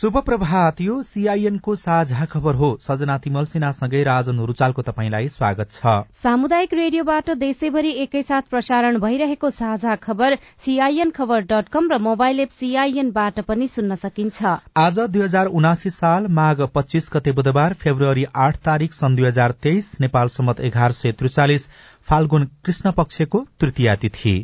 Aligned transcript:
शुभ 0.00 0.16
प्रभात 0.18 0.80
यो 0.80 1.02
सीआईएनको 1.02 1.74
साझा 1.76 2.24
खबर 2.24 2.54
हो। 2.54 2.68
सजना 2.80 3.16
तिमल 3.18 3.44
सिन्हासँगै 3.44 4.02
राजन 4.02 4.38
रुचालको 4.40 4.82
तपाईँलाई 4.82 5.28
स्वागत 5.28 5.70
छ। 5.72 5.92
सामुदायिक 6.16 6.72
रेडियोबाट 6.74 7.30
देशैभरि 7.38 7.90
एकैसाथ 8.02 8.48
प्रसारण 8.50 8.98
भइरहेको 8.98 9.50
साझा 9.50 9.96
खबर 9.98 10.36
सीआईएन 10.64 11.10
खबर 11.10 11.40
डट 11.42 11.68
कम 11.68 11.90
र 11.92 11.98
मोबाइल 12.00 12.40
एप 12.40 12.48
सीआईएनबाट 12.50 13.40
पनि 13.44 13.68
सुन्न 13.68 13.94
सकिन्छ। 13.96 14.56
आज 14.76 14.98
दुई 15.00 15.22
हजार 15.22 15.46
उनासी 15.52 15.90
साल 15.90 16.26
माघ 16.32 16.60
पच्चीस 16.74 17.10
गते 17.12 17.32
बुधबार 17.32 17.74
फेब्रुअरी 17.74 18.24
आठ 18.36 18.56
तारीक 18.64 18.94
सन् 18.94 19.16
दुई 19.16 19.26
हजार 19.26 19.52
तेइस 19.60 19.92
नेपाल 20.00 20.28
सम्मत 20.28 20.60
एघार 20.62 20.92
सय 20.92 21.12
त्रिचालिस 21.12 21.68
फाल्गुन 22.08 22.48
कृष्ण 22.64 22.92
पक्षको 22.92 23.44
तृतीया 23.60 23.96
तिथि। 23.96 24.34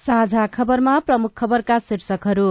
साझा 0.00 0.46
खबरमा 0.46 0.98
प्रमुख 1.00 1.32
खबरका 1.36 1.78
शीर्षकहरू। 1.78 2.48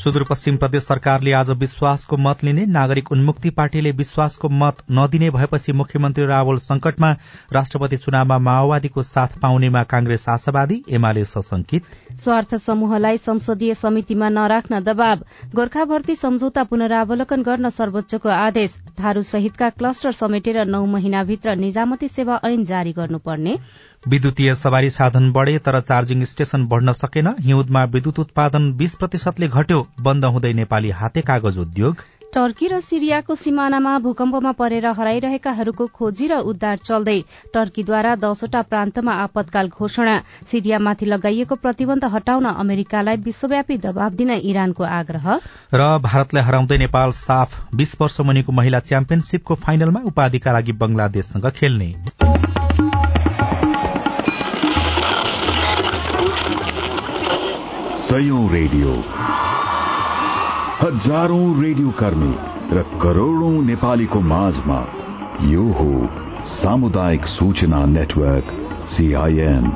सुदूरपश्चिम 0.00 0.56
प्रदेश 0.56 0.82
सरकारले 0.82 1.32
आज 1.32 1.50
विश्वासको 1.60 2.16
मत 2.16 2.42
लिने 2.44 2.64
नागरिक 2.66 3.10
उन्मुक्ति 3.12 3.50
पार्टीले 3.50 3.90
विश्वासको 3.92 4.48
मत 4.48 4.76
नदिने 4.90 5.28
भएपछि 5.30 5.72
मुख्यमन्त्री 5.72 6.24
रावल 6.26 6.56
संकटमा 6.58 7.10
राष्ट्रपति 7.52 7.96
चुनावमा 7.96 8.38
माओवादीको 8.38 9.02
साथ 9.02 9.36
पाउनेमा 9.42 9.82
कांग्रेस 9.82 10.24
आशावादी 10.28 10.82
एमाले 10.90 11.24
सशंकित 11.24 11.84
स्वार्थ 12.20 12.54
समूहलाई 12.56 13.18
संसदीय 13.18 13.74
समितिमा 13.74 14.28
नराख्न 14.28 14.80
दबाव 14.80 15.24
गोर्खा 15.54 15.84
भर्ती 15.84 16.14
सम्झौता 16.14 16.64
पुनरावलोकन 16.64 17.42
गर्न 17.42 17.70
सर्वोच्चको 17.70 18.28
आदेश 18.28 18.76
थारू 19.00 19.22
सहितका 19.22 19.68
क्लस्टर 19.76 20.12
समेटेर 20.14 20.64
नौ 20.66 20.84
महिनाभित्र 20.88 21.56
निजामती 21.56 22.08
सेवा 22.08 22.40
ऐन 22.44 22.64
जारी 22.64 22.92
गर्नुपर्ने। 22.92 23.56
विद्युतीय 24.04 24.54
सवारी 24.54 24.90
साधन 24.90 25.30
बढ़े 25.32 25.58
तर 25.58 25.80
चार्जिङ 25.80 26.24
स्टेशन 26.24 26.64
बढ़न 26.66 26.92
सकेन। 26.92 27.26
हिउँदमा 27.40 27.82
विद्युत 27.86 28.18
उत्पादन 28.18 28.72
बीस 28.72 28.94
प्रतिशतले 28.94 29.48
घट्यो। 29.48 29.86
बन्द 30.00 30.24
हुँदै 30.26 30.52
नेपाली 30.52 30.90
हाते 30.90 31.20
कागज 31.22 31.58
उद्योग। 31.58 31.96
टर्की 32.34 32.66
र 32.68 32.80
सिरियाको 32.80 33.34
सिमानामा 33.34 33.98
भूकम्पमा 33.98 34.52
परेर 34.52 34.86
हराइरहेकाहरूको 34.88 35.86
खोजी 35.88 36.26
र 36.28 36.38
उद्धार 36.46 36.76
चल्दै 36.78 37.18
टर्कीद्वारा 37.54 38.14
दसवटा 38.16 38.62
प्रान्तमा 38.64 39.12
आपतकाल 39.20 39.68
घोषणा। 39.68 40.16
सिरियामाथि 40.48 41.06
लगाइएको 41.06 41.54
प्रतिबन्ध 41.58 42.04
हटाउन 42.06 42.44
अमेरिकालाई 42.46 43.16
विश्वव्यापी 43.20 43.76
दबाव 43.78 44.10
दिन 44.16 44.30
इरानको 44.30 44.84
आग्रह। 44.92 45.28
र 45.74 45.98
भारतलाई 46.00 46.42
हराउँदै 46.42 46.78
नेपाल 46.78 47.10
साफ 47.18 47.60
बीस 47.74 47.96
वर्ष 48.00 48.20
मुनिको 48.22 48.52
महिला 48.52 48.80
च्याम्पियनशीपको 48.80 49.54
फाइनलमा 49.60 50.00
उपाधिका 50.06 50.52
लागि 50.52 50.72
बंगलादेशसँग 50.80 51.50
खेल्ने। 51.52 51.92
सयौं 58.10 58.44
रेडियो। 58.50 58.92
हजारौं 60.78 61.44
रेडियो 61.62 61.90
कर्मी 61.98 62.30
र 62.76 62.82
करोड़ौं 63.02 63.52
नेपालीको 63.62 64.20
माझमा 64.30 64.78
यो 65.50 65.66
हो 65.72 65.86
सामुदायिक 66.52 67.26
सूचना 67.26 67.84
नेटवर्क 67.92 68.50
सीआईएन 68.94 69.70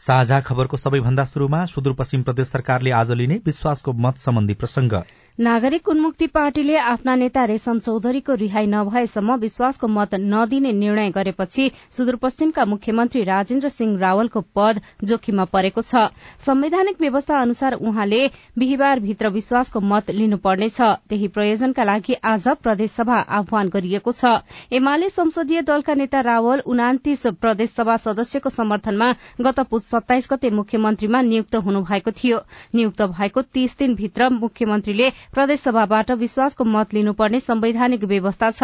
साझा 0.00 0.40
खबरको 0.40 0.76
सबैभन्दा 0.76 1.24
शुरूमा 1.24 1.64
सुदूरपश्चिम 1.64 2.22
प्रदेश 2.22 2.48
सरकारले 2.48 2.90
आज 2.98 3.10
लिने 3.12 3.40
विश्वासको 3.46 3.92
मत 4.04 4.18
सम्बन्धी 4.18 4.54
प्रसंग 4.54 4.94
नागरिक 5.40 5.88
उन्मुक्ति 5.88 6.26
पार्टीले 6.26 6.76
आफ्ना 6.76 7.14
नेता 7.16 7.44
रेशम 7.44 7.78
चौधरीको 7.80 8.34
रिहाई 8.34 8.66
नभएसम्म 8.66 9.34
विश्वासको 9.40 9.88
मत 9.88 10.14
नदिने 10.14 10.72
निर्णय 10.72 11.10
गरेपछि 11.10 11.70
सुदूरपश्चिमका 11.90 12.64
मुख्यमन्त्री 12.64 13.22
राजेन्द्र 13.24 13.68
सिंह 13.68 13.96
रावलको 13.98 14.40
पद 14.56 14.80
जोखिममा 15.02 15.44
परेको 15.46 15.82
छ। 15.82 16.02
संवैधानिक 16.44 17.00
व्यवस्था 17.00 17.38
अनुसार 17.40 17.74
उहाँले 17.74 18.20
बिहिबार 18.58 19.00
भित्र 19.00 19.28
विश्वासको 19.30 19.80
मत 19.82 20.10
लिनुपर्नेछ। 20.10 20.80
त्यही 21.08 21.28
प्रयोजनका 21.28 21.84
लागि 21.84 22.14
आज 22.22 22.48
प्रदेशसभा 22.60 23.16
आह्वान 23.40 23.68
गरिएको 23.70 24.12
छ। 24.12 24.34
एमाले 24.72 25.08
संसदीय 25.08 25.62
दलका 25.62 25.94
नेता 25.94 26.20
रावल 26.20 26.62
उनातिस 26.66 27.26
प्रदेशसभा 27.40 27.96
सदस्यको 27.96 28.50
समर्थनमा 28.50 29.10
गत 29.40 29.60
पुस 29.72 29.88
सत्ताइस 29.88 30.28
गते 30.32 30.50
मुख्यमन्त्रीमा 30.60 31.22
नियुक्त 31.22 31.56
हुनुभएको 31.64 32.10
थियो। 32.12 32.44
नियुक्त 32.74 33.02
भएको 33.16 33.42
तीस 33.48 33.78
दिनभित्र 33.78 34.28
मुख्यमन्त्रीले 34.36 35.10
प्रदेशसभाबाट 35.32 36.10
विश्वासको 36.20 36.64
मत 36.66 36.94
लिनुपर्ने 36.94 37.40
संवैधानिक 37.40 38.04
व्यवस्था 38.04 38.50
छ। 38.50 38.62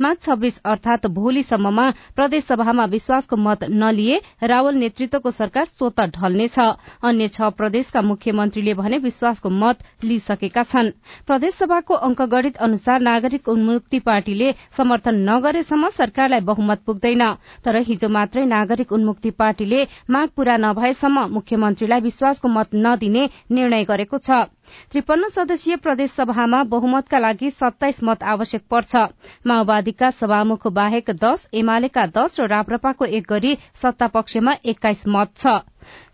माघ 0.00 0.16
छब्बीस 0.18 0.60
अर्थात 0.64 1.06
भोलिसम्ममा 1.08 1.86
प्रदेशसभामा 2.16 2.84
विश्वासको 2.88 3.36
मत 3.38 3.64
नलिए 3.72 4.20
रावल 4.44 4.74
नेतृत्वको 4.76 5.30
सरकार 5.32 5.64
स्वत 5.66 6.00
ढल्नेछ। 6.16 6.58
अन्य 6.58 7.28
छ 7.28 7.50
प्रदेशका 7.58 8.02
मुख्यमन्त्रीले 8.02 8.74
भने 8.74 8.98
विश्वासको 9.00 9.50
मत 9.52 9.78
लिइसकेका 10.04 10.62
छन्। 10.64 10.90
प्रदेशसभाको 11.26 11.94
अंकगणित 12.08 12.56
अनुसार 12.58 13.00
नागरिक 13.00 13.48
उन्मुक्ति 13.48 13.98
पार्टीले 14.00 14.52
समर्थन 14.76 15.22
नगरेसम्म 15.28 15.88
सरकारलाई 15.92 16.40
बहुमत 16.42 16.82
पुग्दैन। 16.86 17.24
तर 17.64 17.76
हिजो 17.88 18.08
मात्रै 18.08 18.44
नागरिक 18.46 18.92
उन्मुक्ति 18.92 19.30
पार्टीले 19.38 19.86
माग 20.10 20.28
पूरा 20.36 20.56
नभएसम्म 20.58 21.26
मुख्यमन्त्रीलाई 21.30 22.00
विश्वासको 22.00 22.48
मत 22.48 22.74
नदिने 22.76 23.28
निर्णय 23.50 23.84
गरेको 23.84 24.18
छ। 24.18 24.44
त्रिपन्न 24.92 25.28
सदस्यीय 25.30 25.76
प्रदेशसभामा 25.84 26.62
बहुमतका 26.72 27.18
लागि 27.18 27.50
सत्ताइस 27.52 28.02
मत 28.04 28.22
आवश्यक 28.32 28.62
पर्छ। 28.70 29.04
माओवादीका 29.46 30.10
सभामुख 30.12 30.66
बाहेक 30.74 31.10
दश 31.22 31.46
एमालेका 31.54 32.06
दश 32.16 32.38
र 32.40 32.48
राप्रपाको 32.48 33.10
एक 33.18 33.26
गरी 33.28 33.56
सत्तापक्षमा 33.82 34.56
एक्काइस 34.66 35.06
मत 35.08 35.34
छ। 35.36 35.58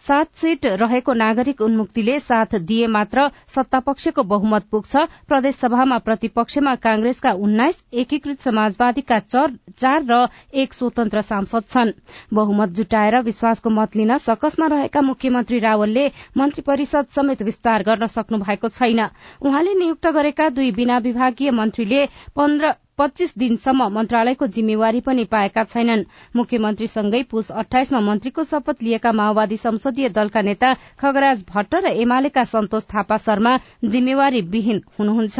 सात 0.00 0.34
सीट 0.36 0.66
रहेको 0.82 1.12
नागरिक 1.14 1.60
उन्मुक्तिले 1.60 2.18
साथ 2.20 2.54
दिए 2.62 2.86
मात्र 2.88 3.28
सत्तापक्षको 3.54 4.22
बहुमत 4.24 4.64
पुग्छ। 4.70 4.96
प्रदेशसभामा 5.28 5.98
प्रतिपक्षमा 5.98 6.74
कांग्रेसका 6.84 7.32
उन्नाइस 7.44 7.82
एकीकृत 7.94 8.40
समाजवादीका 8.42 9.18
चार 9.20 10.02
र 10.10 10.26
एक 10.54 10.72
स्वतन्त्र 10.72 11.20
सांसद 11.22 11.64
छन्। 11.68 11.92
बहुमत 12.34 12.68
जुटाएर 12.76 13.20
विश्वासको 13.22 13.70
मत 13.70 13.96
लिन 13.96 14.16
सकसमा 14.20 14.66
रहेका 14.66 15.00
मुख्यमन्त्री 15.02 15.58
रावलले 15.58 16.06
मन्त्री 16.36 16.62
परिषद 16.62 17.06
समेत 17.10 17.42
विस्तार 17.42 17.82
गर्न 17.82 18.06
सक्नु 18.06 18.38
भएको 18.38 18.68
छैन। 18.68 19.00
उहाँले 19.40 19.74
नियुक्त 19.74 20.06
गरेका 20.14 20.48
दुई 20.50 20.70
बिना 20.72 20.98
विभागीय 21.00 21.50
मन्त्रीले 21.52 22.06
पन्ध्र 22.36 22.74
पच्चीस 22.98 23.32
दिनसम्म 23.38 23.86
मन्त्रालयको 23.92 24.46
जिम्मेवारी 24.54 25.00
पनि 25.00 25.24
पाएका 25.26 25.62
छैनन्। 25.64 26.04
मुख्यमन्त्रीसँगै 26.36 27.22
पुष 27.30 27.50
अठाइसमा 27.52 28.00
मन्त्रीको 28.00 28.42
शपथ 28.44 28.82
लिएका 28.82 29.12
माओवादी 29.12 29.56
संसदीय 29.58 30.08
दलका 30.10 30.42
नेता 30.42 30.72
खगराज 31.00 31.44
भट्ट 31.48 31.74
र 31.76 31.92
एमालेका 32.02 32.44
सन्तोष 32.46 32.86
थापा 32.94 33.16
शर्मा 33.18 33.56
जिम्मेवारी 33.86 34.40
विहीन 34.54 34.80
हुनुहुन्छ। 34.98 35.38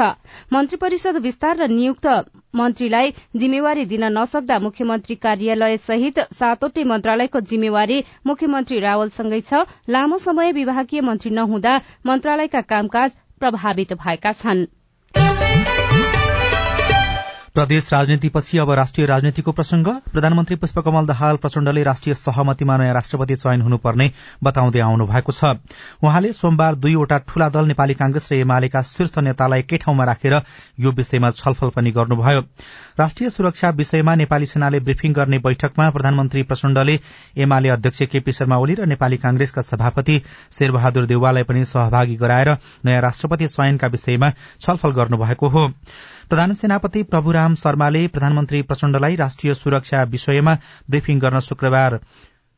मन्त्री 0.52 0.76
परिषद 0.78 1.22
विस्तार 1.22 1.56
र 1.56 1.68
नियुक्त 1.70 2.06
मन्त्रीलाई 2.54 3.14
जिम्मेवारी 3.36 3.84
दिन 3.86 4.04
नसक्दा 4.12 4.58
मुख्यमन्त्री 4.60 5.14
कार्यालय 5.22 5.76
सहित 5.86 6.20
सातवटै 6.34 6.84
मन्त्रालयको 6.90 7.40
जिम्मेवारी 7.48 8.04
मुख्यमन्त्री 8.26 8.78
रावलसँगै 8.80 9.40
छ। 9.42 9.66
लामो 9.88 10.18
समय 10.20 10.52
विभागीय 10.52 11.00
मन्त्री 11.02 11.30
नहुँदा 11.34 11.80
मन्त्रालयका 12.06 12.60
कामकाज 12.70 13.18
प्रभावित 13.40 13.92
भएका 13.96 14.32
छनृ। 14.34 14.66
प्रदेश 17.54 17.88
राजनीतिपछि 17.92 18.58
अब 18.58 18.70
राष्ट्रिय 18.70 19.06
राजनीतिको 19.06 19.52
प्रसंग। 19.52 19.86
प्रधानमन्त्री 20.12 20.56
पुष्पकमल 20.56 21.06
दाहाल 21.06 21.36
प्रचण्डले 21.36 21.82
राष्ट्रिय 21.82 22.14
सहमतिमा 22.14 22.76
नयाँ 22.76 22.94
राष्ट्रपति 22.94 23.34
चयन 23.34 23.60
हुनुपर्ने 23.62 24.10
बताउँदै 24.44 24.80
आउनु 24.80 25.06
भएको 25.06 25.32
छ। 25.32 25.54
उहाँले 26.02 26.32
सोमबार 26.32 26.74
दुईवटा 26.74 27.18
ठूला 27.28 27.48
दल 27.48 27.66
नेपाली 27.66 27.94
कांग्रेस 27.94 28.28
र 28.32 28.34
एमालेका 28.36 28.82
शीर्ष 28.84 29.18
नेतालाई 29.18 29.60
एकै 29.60 29.76
ठाउँमा 29.76 30.04
राखेर 30.04 30.34
यो 30.80 30.90
विषयमा 30.92 31.30
छलफल 31.32 31.68
पनि 31.70 31.90
गर्नुभयो। 31.90 32.40
राष्ट्रिय 32.98 33.30
सुरक्षा 33.30 33.70
विषयमा 33.70 34.14
नेपाली 34.14 34.46
सेनाले 34.46 34.80
ब्रिफिङ 34.80 35.12
गर्ने 35.12 35.38
बैठकमा 35.38 35.88
प्रधानमन्त्री 35.90 36.42
प्रचण्डले 36.42 36.98
एमाले 37.38 37.68
अध्यक्ष 37.68 38.02
केपी 38.10 38.32
शर्मा 38.32 38.56
ओली 38.58 38.74
र 38.74 38.86
नेपाली 38.86 39.16
कांग्रेसका 39.18 39.62
सभापति 39.62 40.20
शेरबहादुर 40.58 41.06
देउवालाई 41.06 41.42
पनि 41.44 41.64
सहभागी 41.64 42.16
गराएर 42.16 42.50
नयाँ 42.84 43.02
राष्ट्रपति 43.02 43.46
चयनका 43.46 43.86
विषयमा 43.86 44.30
छलफल 44.60 44.90
गर्नुभएको 44.90 45.48
हो। 45.48 45.68
प्रधान 46.24 46.52
सेनापति 46.54 47.02
प्रभुराम 47.04 47.43
शर्माले 47.54 48.06
प्रधानमन्त्री 48.08 48.62
प्रचण्डलाई 48.62 49.16
राष्ट्रिय 49.16 49.54
सुरक्षा 49.54 50.02
विषयमा 50.02 50.54
ब्रिफिङ 50.90 51.18
गर्न 51.18 51.40
शुक्रबार 51.40 52.00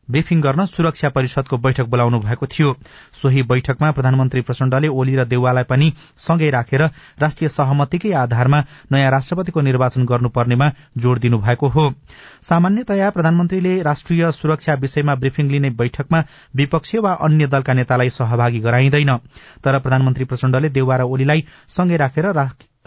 ब्रिफिङ 0.08 0.40
गर्न 0.40 0.64
सुरक्षा 0.66 1.08
परिषदको 1.08 1.56
बैठक 1.58 1.84
बोलाउनु 1.84 2.18
भएको 2.18 2.46
थियो। 2.46 2.76
सोही 3.12 3.42
बैठकमा 3.42 3.90
प्रधानमन्त्री 3.90 4.40
प्रचण्डले 4.40 4.88
ओली 4.88 5.16
र 5.16 5.24
देउवालाई 5.24 5.64
पनि 5.64 5.92
सँगै 6.18 6.50
राखेर 6.50 6.82
राष्ट्रिय 7.18 7.48
सहमतिकै 7.48 8.12
आधारमा 8.12 8.62
नयाँ 8.92 9.10
राष्ट्रपतिको 9.10 9.60
निर्वाचन 9.60 10.04
गर्नुपर्नेमा 10.06 10.70
जोड़ 10.98 11.18
दिनुभएको 11.18 11.68
हो। 11.68 11.94
सामान्यतया 12.42 13.10
प्रधानमन्त्रीले 13.10 13.82
राष्ट्रिय 13.82 14.30
सुरक्षा 14.32 14.74
विषयमा 14.74 15.14
ब्रिफिङ 15.14 15.50
लिने 15.50 15.70
बैठकमा 15.70 16.22
विपक्षी 16.56 16.98
वा 16.98 17.12
अन्य 17.26 17.46
दलका 17.46 17.72
नेतालाई 17.72 18.10
सहभागी 18.10 18.60
गराइँदैन। 18.60 19.16
तर 19.64 19.78
प्रधानमन्त्री 19.78 20.24
प्रचण्डले 20.24 20.68
देउवा 20.68 20.96
र 20.96 21.02
ओलीलाई 21.02 21.44
सँगै 21.68 21.96
राखेर 21.96 22.32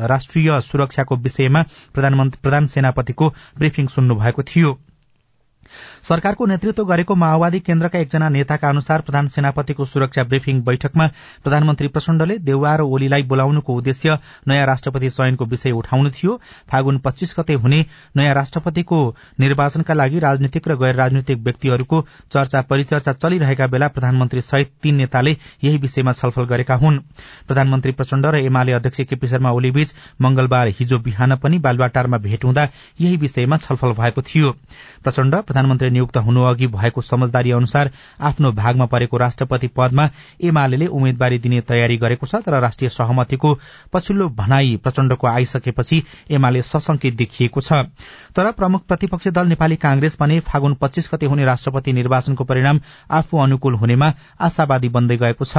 राष्ट्रिय 0.01 0.62
सुरक्षाको 0.62 1.16
विषयमा 1.16 1.63
प्रधान 1.94 2.66
सेनापतिको 2.66 3.30
ब्रिफिङ 3.57 3.88
सुन्नु 3.88 4.16
भएको 4.16 4.44
थियो। 4.44 4.80
सरकारको 6.04 6.46
नेतृत्व 6.46 6.84
गरेको 6.86 7.16
माओवादी 7.16 7.60
केन्द्रका 7.60 8.00
एकजना 8.00 8.30
नेताका 8.30 8.69
अनुसार 8.69 9.01
प्रधान 9.01 9.28
सेनापतिको 9.28 9.86
सुरक्षा 9.86 10.24
ब्रिफिङ 10.24 10.62
बैठकमा 10.63 11.07
प्रधानमन्त्री 11.44 11.88
प्रचण्डले 11.88 12.38
देउवा 12.40 12.75
र 12.75 12.81
ओलीलाई 12.81 13.24
बोलाउनुको 13.24 13.75
उद्देश्य 13.75 14.18
नयाँ 14.48 14.66
राष्ट्रपति 14.66 15.10
चयनको 15.10 15.46
विषय 15.46 15.72
उठाउनु 15.72 16.10
थियो। 16.12 16.40
फागुन 16.72 16.98
पच्चीस 17.00 17.36
गते 17.40 17.54
हुने 17.56 17.86
नयाँ 18.18 18.34
राष्ट्रपतिको 18.36 19.00
निर्वाचनका 19.40 19.94
लागि 19.94 20.19
राजनीतिक 20.19 20.68
र 20.68 20.75
गैर 20.75 20.96
राजनीतिक 20.96 21.38
व्यक्तिहरूको 21.40 22.01
चर्चा 22.31 22.62
परिचर्चा 22.69 23.13
चलिरहेका 23.13 23.68
बेला 23.68 23.88
प्रधानमन्त्री 23.90 24.42
सहित 24.42 24.72
तीन 24.84 24.96
नेताले 24.96 25.36
यही 25.63 25.78
विषयमा 25.78 26.12
छलफल 26.13 26.46
गरेका 26.46 26.75
हुन्। 26.75 27.00
प्रधानमन्त्री 27.48 27.92
प्रचण्ड 27.92 28.25
र 28.25 28.36
एमाले 28.40 28.72
अध्यक्ष 28.72 29.01
केपी 29.10 29.28
शर्मा 29.28 29.51
ओलीबीच 29.51 29.94
मंगलबार 30.22 30.68
हिजो 30.80 31.00
बिहान 31.00 31.36
पनि 31.36 31.60
बालुवाटारमा 31.60 32.18
भेट 32.19 32.46
हुँदा 32.46 32.68
यही 33.00 33.18
विषयमा 33.18 33.57
छलफल 33.60 33.92
भएको 33.94 34.22
थियो। 34.24 34.51
प्रचण्ड 35.04 35.36
प्रधानमन्त्री 35.42 35.88
नियुक्त 35.89 36.18
हुनु 36.19 36.44
अघि 36.44 36.68
भएको 36.69 37.01
समझदारी 37.01 37.51
अनुसार 37.51 37.91
आफ्नो 38.21 38.51
भागमा 38.51 38.86
परेको 38.86 39.18
राष्ट्रपति 39.18 39.68
पदमा 39.68 40.09
एमाले 40.41 40.88
उम्मेद्वारी 40.88 41.39
दिने 41.39 41.62
तयारी 41.62 41.97
गरेको 41.97 42.27
छ 42.27 42.41
तर 42.45 42.59
राष्ट्रिय 42.62 42.89
सहमतिको 42.89 43.53
पछिल्लो 43.94 44.30
भनाई 44.36 44.75
प्रचण्डको 44.83 45.27
आइसकेपछि 45.27 46.03
एमाले 46.31 46.62
सशंकित 46.62 47.15
देखिएको 47.15 47.62
छ। 47.62 47.74
तर 48.36 48.51
प्रमुख 48.51 48.86
प्रतिपक्ष 48.88 49.27
दल 49.30 49.47
नेपाली 49.47 49.75
कांग्रेस 49.75 50.18
भने 50.19 50.39
फागुन 50.39 50.74
पच्चीस 50.81 51.09
गते 51.13 51.25
हुने 51.25 51.45
राष्ट्रपति 51.45 51.94
निर्वाचनको 51.94 52.44
परिणाम 52.44 52.80
आफू 53.12 53.38
अनुकूल 53.38 53.75
हुनेमा 53.75 54.13
आशावादी 54.39 54.89
बन्दै 54.89 55.18
गएको 55.18 55.45
छ। 55.45 55.57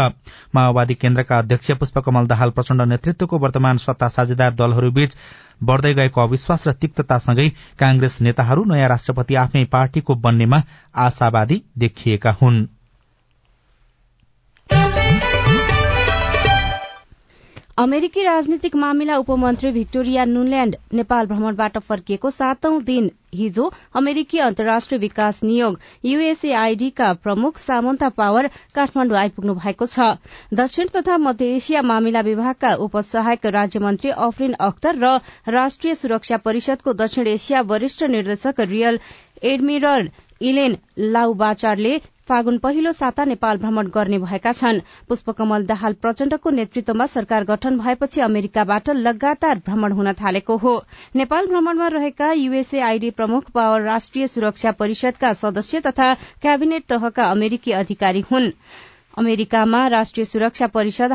माओवादी 0.55 0.95
केन्द्रका 0.95 1.39
अध्यक्ष 1.39 1.71
पुष्पकमल 1.81 2.27
दाहाल 2.27 2.51
प्रचण्ड 2.51 2.83
नेतृत्वको 2.89 3.39
वर्तमान 3.39 3.79
सत्ता 3.79 4.09
साझेदार 4.09 4.53
दलहरूबीच 4.55 5.17
बढ़दै 5.63 5.95
गएको 5.95 6.21
अविश्वास 6.21 6.67
र 6.69 6.73
तिक्ततासँगै 6.81 7.49
कांग्रेस 7.79 8.21
नेताहरू 8.21 8.65
नयाँ 8.65 8.89
राष्ट्रपति 8.89 9.35
आफ्नै 9.37 9.65
पार्टीको 9.71 10.15
बन्नेमा 10.21 10.63
आशावादी 11.01 11.63
देखिएका 11.79 12.37
हुन्। 12.43 12.67
अमेरिकी 17.79 18.23
राजनीतिक 18.23 18.75
मामिला 18.77 19.17
उपमन्त्री 19.19 19.71
भिक्टोरिया 19.73 20.25
नुल्याण्ड 20.25 20.77
नेपाल 20.99 21.27
भ्रमणबाट 21.27 21.79
फर्किएको 21.89 22.31
सातौं 22.39 22.73
दिन 22.89 23.09
हिजो 23.35 23.71
अमेरिकी 24.01 24.39
अन्तर्राष्ट्रिय 24.47 24.99
विकास 25.01 25.43
नियोग 25.45 25.79
युएसएआईडी 26.05 26.89
का 27.01 27.13
प्रमुख 27.27 27.59
सामन्ता 27.59 28.09
पावर 28.19 28.49
काठमाण्डु 28.75 29.15
आइपुग्नु 29.23 29.55
भएको 29.63 29.87
छ। 29.87 30.09
दक्षिण 30.61 30.89
तथा 30.97 31.17
मध्य 31.29 31.47
एसिया 31.57 31.83
मामिला 31.93 32.21
विभागका 32.29 32.75
उपसहायक 32.89 33.47
राज्यमन्त्री 33.59 34.11
अफरिन 34.29 34.53
अख्तर 34.69 34.99
र 35.05 35.17
राष्ट्रिय 35.59 35.95
सुरक्षा 36.03 36.37
परिषदको 36.49 36.93
दक्षिण 37.05 37.27
एसिया 37.37 37.61
वरिष्ठ 37.73 38.05
निर्देशक 38.17 38.61
रियल 38.75 38.99
एडमिरल 39.55 40.11
इलेन 40.51 40.77
लाउबाचारले 41.15 41.99
फागुन 42.31 42.59
पहिलो 42.59 42.91
साता 42.93 43.25
नेपाल 43.25 43.59
भ्रमण 43.59 43.87
गर्ने 43.87 44.19
भएका 44.19 44.51
छन्। 44.53 44.79
पुष्पकमल 45.09 45.65
दाहाल 45.67 45.93
प्रचण्डको 45.95 46.51
नेतृत्वमा 46.51 47.07
सरकार 47.07 47.45
गठन 47.45 47.79
भएपछि 47.79 48.21
अमेरिकाबाट 48.21 48.91
लगातार 48.91 49.63
भ्रमण 49.67 49.93
हुन 49.93 50.13
थालेको 50.13 50.57
हो। 50.57 50.75
नेपाल 51.17 51.47
भ्रमणमा 51.47 51.89
रहेका 51.89 52.31
युएसएआईडी 52.33 53.11
प्रमुख 53.11 53.51
पावर 53.51 53.83
राष्ट्रिय 53.83 54.27
सुरक्षा 54.27 54.73
परिषदका 54.73 55.33
सदस्य 55.33 55.81
तथा 55.81 56.13
क्याबिनेट 56.43 56.87
तहका 56.89 57.31
अमेरिकी 57.31 57.73
अधिकारी 57.73 58.25
हुन्। 58.31 58.51
अमेरिकामा 59.19 59.87
राष्ट्रिय 59.89 60.25
सुरक्षा 60.25 60.67
परिषद 60.67 61.13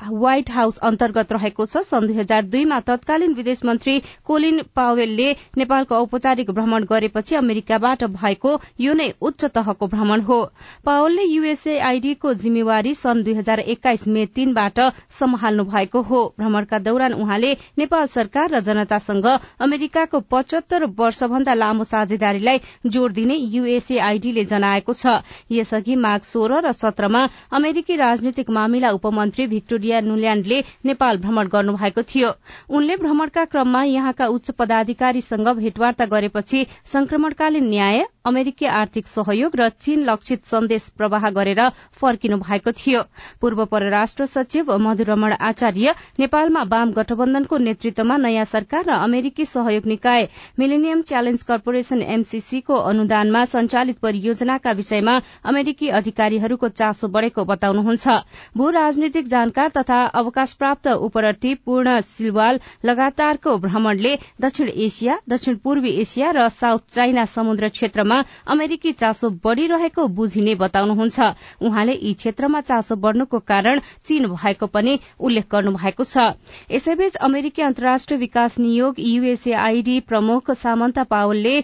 व्हाइट 0.00 0.50
हाउस 0.50 0.78
अन्तर्गत 0.82 1.32
रहेको 1.32 1.64
छ। 1.66 1.82
सन् 1.84 2.06
दुई 2.06 2.16
हजार 2.16 2.42
दुईमा 2.44 2.78
तत्कालीन 2.82 3.34
विदेश 3.34 3.64
मन्त्री 3.64 3.98
कोलिन 4.26 4.60
पावेलले 4.76 5.30
नेपालको 5.58 5.94
औपचारिक 5.96 6.50
भ्रमण 6.50 6.84
गरेपछि 6.84 7.36
अमेरिकाबाट 7.36 8.04
भएको 8.14 8.58
यो 8.80 8.94
नै 8.94 9.08
उच्च 9.20 9.44
तहको 9.44 9.86
भ्रमण 9.86 10.20
हो। 10.20 10.38
पावलले 10.84 11.24
युएसएआईडीको 11.24 12.32
जिम्मेवारी 12.34 12.94
सन् 12.94 13.22
दुई 13.24 13.34
हजार 13.34 13.60
एक्काइस 13.60 14.06
मे 14.08 14.26
तीनबाट 14.26 14.80
सम्हाल्नु 15.18 15.64
भएको 15.64 16.02
हो। 16.02 16.22
भ्रमणका 16.38 16.78
दौरान 16.80 17.12
उहाँले 17.14 17.52
नेपाल 17.78 18.06
सरकार 18.08 18.50
र 18.50 18.60
जनतासँग 18.62 19.26
अमेरिकाको 19.60 20.20
पचहत्तर 20.30 20.84
वर्षभन्दा 20.98 21.54
लामो 21.54 21.84
साझेदारीलाई 21.84 22.60
जोड़ 22.86 23.12
दिने 23.12 23.36
युएसएआईडीले 23.54 24.44
जनाएको 24.46 24.92
छ। 24.94 25.22
यसअघि 25.52 25.96
माघ 25.96 26.20
सोह्र 26.24 26.60
र 26.66 26.72
सत्रमा 26.74 27.22
अमेरिकी 27.52 27.96
राजनीतिक 27.96 28.50
मामिला 28.50 28.90
उपमन्त्री 28.92 29.46
भिक्टोरिया 29.46 29.81
प्रिया 29.82 30.00
नुल्याण्डले 30.00 30.58
नेपाल 30.86 31.16
भ्रमण 31.18 31.48
गर्नुभएको 31.52 32.02
थियो। 32.06 32.28
उनले 32.70 32.96
भ्रमणका 32.96 33.44
क्रममा 33.52 33.82
यहाँका 33.84 34.26
उच्च 34.28 34.50
पदाधिकारीसँग 34.58 35.48
भेटवार्ता 35.58 36.04
गरेपछि 36.06 36.64
संक्रमणकालीन 36.92 37.68
न्याय 37.68 38.02
अमेरिकी 38.24 38.66
आर्थिक 38.72 39.06
सहयोग 39.08 39.56
र 39.56 39.68
चीन 39.78 40.04
लक्षित 40.04 40.44
सन्देश 40.46 40.88
प्रवाह 40.96 41.28
गरेर 41.32 41.60
फर्किनु 42.00 42.36
भएको 42.38 42.72
थियो। 42.74 43.02
पूर्व 43.40 43.64
परराष्ट्र 43.66 44.26
सचिव 44.26 44.76
मधुरमण 44.78 45.32
आचार्य 45.42 45.94
नेपालमा 46.18 46.62
वाम 46.72 46.92
गठबन्धनको 46.92 47.58
नेतृत्वमा 47.58 48.16
नयाँ 48.18 48.44
सरकार 48.46 48.84
र 48.86 48.98
अमेरिकी 49.02 49.44
सहयोग 49.46 49.86
निकाय 49.86 50.28
मिलेनियम 50.58 51.02
च्यालेन्ज 51.04 51.42
कर्पोरेशन 51.44 52.02
एमसीसीको 52.14 52.74
अनुदानमा 52.90 53.44
संचालित 53.46 53.98
परियोजनाका 54.02 54.72
विषयमा 54.74 55.18
अमेरिकी 55.44 55.88
अधिकारीहरूको 55.92 56.68
चासो 56.70 57.08
बढ़ेको 57.10 57.44
बताउनुहुन्छ। 57.44 58.18
भू 58.56 58.70
राजनीतिक 58.72 59.28
जानकार 59.28 59.68
तथा 59.76 60.00
अवकाश 60.14 60.52
प्राप्त 60.54 60.88
उपरर्थी 61.02 61.54
पूर्ण 61.66 61.98
सिलवाल 62.02 62.60
लगातारको 62.84 63.56
भ्रमणले 63.58 64.16
दक्षिण 64.40 64.68
एसिया 64.86 65.18
दक्षिण 65.28 65.56
पूर्वी 65.64 65.90
एसिया 66.00 66.30
र 66.32 66.48
साउथ 66.52 66.92
चाइना 66.92 67.24
समुद्र 67.28 67.68
क्षेत्रमा 67.70 68.11
क्षेत्रमा 68.12 68.52
अमेरिकी 68.52 68.92
चासो 68.92 69.30
बढ़िरहेको 69.44 70.06
बुझिने 70.08 70.54
बताउनुहुन्छ। 70.54 71.20
उहाँले 71.62 71.92
यी 71.94 72.12
क्षेत्रमा 72.14 72.60
चासो 72.62 72.96
बढ़नुको 72.96 73.38
कारण 73.40 73.80
चीन 74.04 74.26
भएको 74.28 74.66
पनि 74.68 74.98
उल्लेख 75.18 75.46
गर्नु 75.50 75.72
भएको 75.72 76.04
छ। 76.04 76.36
यसैबीच 76.70 77.16
अमेरिकी 77.22 77.62
अन्तर्राष्ट्रिय 77.62 78.18
विकास 78.18 78.58
नियोग 78.58 78.94
युएसएआईडी 79.00 80.00
प्रमुख 80.08 80.50
सामन्ता 80.52 81.04
पावलले 81.04 81.60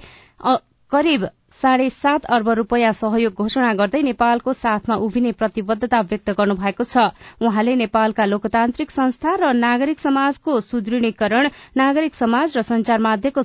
करिब 0.92 1.28
साढे 1.58 1.88
सात 1.90 2.24
अर्ब 2.24 2.48
रूपियाँ 2.56 2.92
सहयोग 2.94 3.34
घोषणा 3.34 3.72
गर्दै 3.74 4.02
नेपालको 4.02 4.52
साथमा 4.54 4.96
उभिने 4.96 5.32
प्रतिबद्धता 5.34 6.00
व्यक्त 6.02 6.30
गर्नु 6.30 6.54
भएको 6.54 6.84
छ। 6.84 7.10
उहाँले 7.42 7.74
नेपालका 7.76 8.24
लोकतान्त्रिक 8.24 8.90
संस्था 8.90 9.34
र 9.34 9.52
नागरिक 9.58 9.98
समाजको 10.00 10.60
सुदृढीकरण 10.62 11.48
नागरिक 11.76 12.14
समाज 12.14 12.56
र 12.56 12.62
संचार 12.62 12.98
माध्यमको 13.02 13.42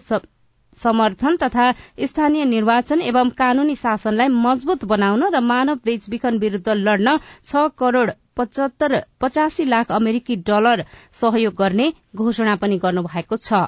समर्थन 0.78 1.36
तथा 1.36 1.66
स्थानीय 2.06 2.46
निर्वाचन 2.46 3.02
एवं 3.04 3.30
कानूनी 3.38 3.76
शासनलाई 3.76 4.28
मजबूत 4.40 4.86
बनाउन 4.86 5.24
र 5.36 5.40
मानव 5.44 5.80
बेचबिखन 5.86 6.38
विरूद्ध 6.40 6.78
लड्न 6.80 7.18
छ 7.48 7.68
करोड़ 7.78 8.10
पचासी 8.38 9.70
लाख 9.70 9.92
अमेरिकी 9.92 10.36
डलर 10.48 10.84
सहयोग 11.14 11.54
गर्ने 11.58 11.92
घोषणा 12.16 12.56
पनि 12.56 12.78
गर्नुभएको 12.84 13.38
छ। 13.40 13.66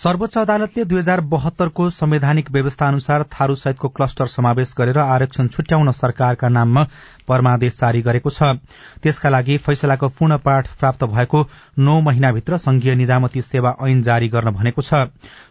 सर्वोच्च 0.00 0.36
अदालतले 0.38 0.84
दुई 0.84 0.98
हजार 0.98 1.20
बहत्तरको 1.30 1.88
संवैधानिक 1.90 2.50
व्यवस्था 2.50 2.86
अनुसार 2.88 3.22
थारू 3.32 3.54
सहितको 3.54 3.88
क्लस्टर 3.88 4.26
समावेश 4.26 4.72
गरेर 4.76 4.98
आरक्षण 4.98 5.48
छुट्याउन 5.48 5.90
सरकारका 5.92 6.48
नाममा 6.48 6.84
परमादेश 7.28 7.76
जारी 7.80 8.00
गरेको 8.02 8.30
छ। 8.30 8.56
त्यसका 9.02 9.28
लागि 9.28 9.56
फैसलाको 9.58 10.08
पूर्ण 10.08 10.36
पाठ 10.40 10.68
प्राप्त 10.80 11.04
भएको 11.06 11.42
नौ 11.78 11.98
महिनाभित्र 12.00 12.56
संघीय 12.58 12.94
निजामती 12.94 13.42
सेवा 13.42 13.74
ऐन 13.82 14.00
जारी 14.02 14.28
गर्न 14.28 14.50
भनेको 14.52 14.82
छ। 14.82 15.02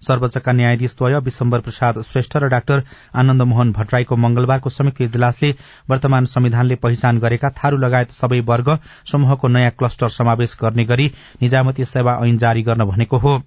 सर्वोच्चका 0.01 0.51
न्यायाधीशद्वय 0.51 1.19
विशम्बर 1.19 1.59
प्रसाद 1.61 2.01
श्रेष्ठ 2.09 2.37
र 2.37 2.49
डाक्टर 2.49 2.83
आनन्द 3.15 3.41
मोहन 3.43 3.71
भट्टराईको 3.71 4.15
मंगलबारको 4.17 4.69
संयुक्त 4.71 5.01
इजलासले 5.01 5.53
वर्तमान 5.89 6.25
संविधानले 6.33 6.75
पहिचान 6.81 7.19
गरेका 7.19 7.53
थारू 7.53 7.77
लगायत 7.77 8.17
सबै 8.17 8.41
वर्ग 8.49 8.77
समूहको 9.11 9.47
नयाँ 9.49 9.77
क्लस्टर 9.77 10.09
समावेश 10.17 10.57
गर्ने 10.61 10.85
गरी 10.85 11.07
निजामती 11.41 11.85
सेवा 11.85 12.19
ऐन 12.25 12.37
जारी 12.39 12.61
गर्न 12.63 12.89
भनेको 12.89 13.17
हो। 13.19 13.37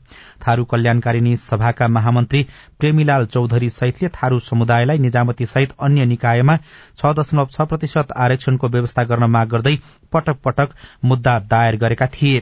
थारू 0.47 0.65
कल्याणकारिणी 0.93 1.37
सभाका 1.37 1.87
महामन्त्री 1.89 2.43
प्रेमीलाल 2.81 3.25
चौधरी 3.27 3.71
सहितले 3.71 4.09
थारू 4.15 4.39
समुदायलाई 4.39 4.99
निजामती 4.99 5.47
सहित 5.47 5.73
अन्य 5.81 6.05
निकायमा 6.05 6.57
छ 7.01 7.13
दशमलव 7.17 7.47
छ 7.53 7.67
प्रतिशत 7.69 8.13
आरक्षणको 8.17 8.69
व्यवस्था 8.69 9.05
गर्न 9.05 9.25
माग 9.25 9.49
गर्दै 9.49 9.77
पटक 10.13 10.37
पटक 10.45 10.75
मुद्दा 11.05 11.39
दायर 11.51 11.77
गरेका 11.77 12.07
थिए। 12.07 12.41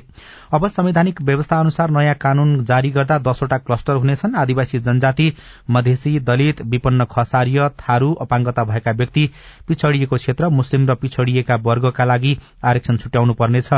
अब 0.52 0.66
संवैधानिक 0.68 1.20
व्यवस्था 1.22 1.58
अनुसार 1.60 1.90
नयाँ 1.90 2.14
कानून 2.20 2.64
जारी 2.64 2.90
गर्दा 2.90 3.18
दसवटा 3.20 3.58
क्लस्टर 3.58 3.94
हुनेछन्। 3.94 4.34
आदिवासी 4.36 4.78
जनजाति 4.78 5.32
मधेसी 5.70 6.18
दलित 6.20 6.62
विपन्न 6.62 7.04
खसारीय 7.10 7.68
थारू 7.80 8.12
अपाङ्गता 8.22 8.64
भएका 8.64 8.90
व्यक्ति 8.92 9.28
पिछड़िएको 9.68 10.16
क्षेत्र 10.16 10.48
मुस्लिम 10.50 10.88
र 10.90 10.94
पिछड़िएका 10.94 11.56
वर्गका 11.62 12.04
लागि 12.04 12.36
आरक्षण 12.64 12.96
छुट्याउनु 12.96 13.34
पर्नेछ। 13.34 13.68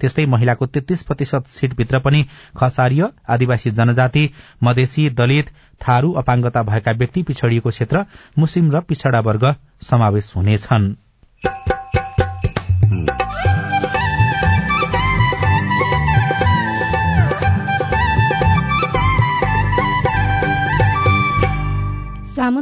त्यस्तै 0.00 0.26
महिलाको 0.26 0.66
तेत्तीस 0.66 1.02
प्रतिशत 1.02 1.46
सीटभित्र 1.48 1.98
पनि 2.00 2.24
खसारीय 2.58 3.08
आदिवासी 3.28 3.70
जनजाति 3.70 4.28
मधेसी 4.62 5.08
दलित 5.12 5.50
थारू 5.80 6.12
अपाङ्गता 6.14 6.62
भएका 6.62 6.92
व्यक्ति 6.92 7.22
पिछड़िएको 7.22 7.70
क्षेत्र 7.70 8.04
मुस्लिम 8.38 8.70
र 8.72 8.80
पिछड़ा 8.80 9.20
वर्ग 9.20 9.54
समावेश 9.82 10.32
हुनेछन्। 10.36 10.94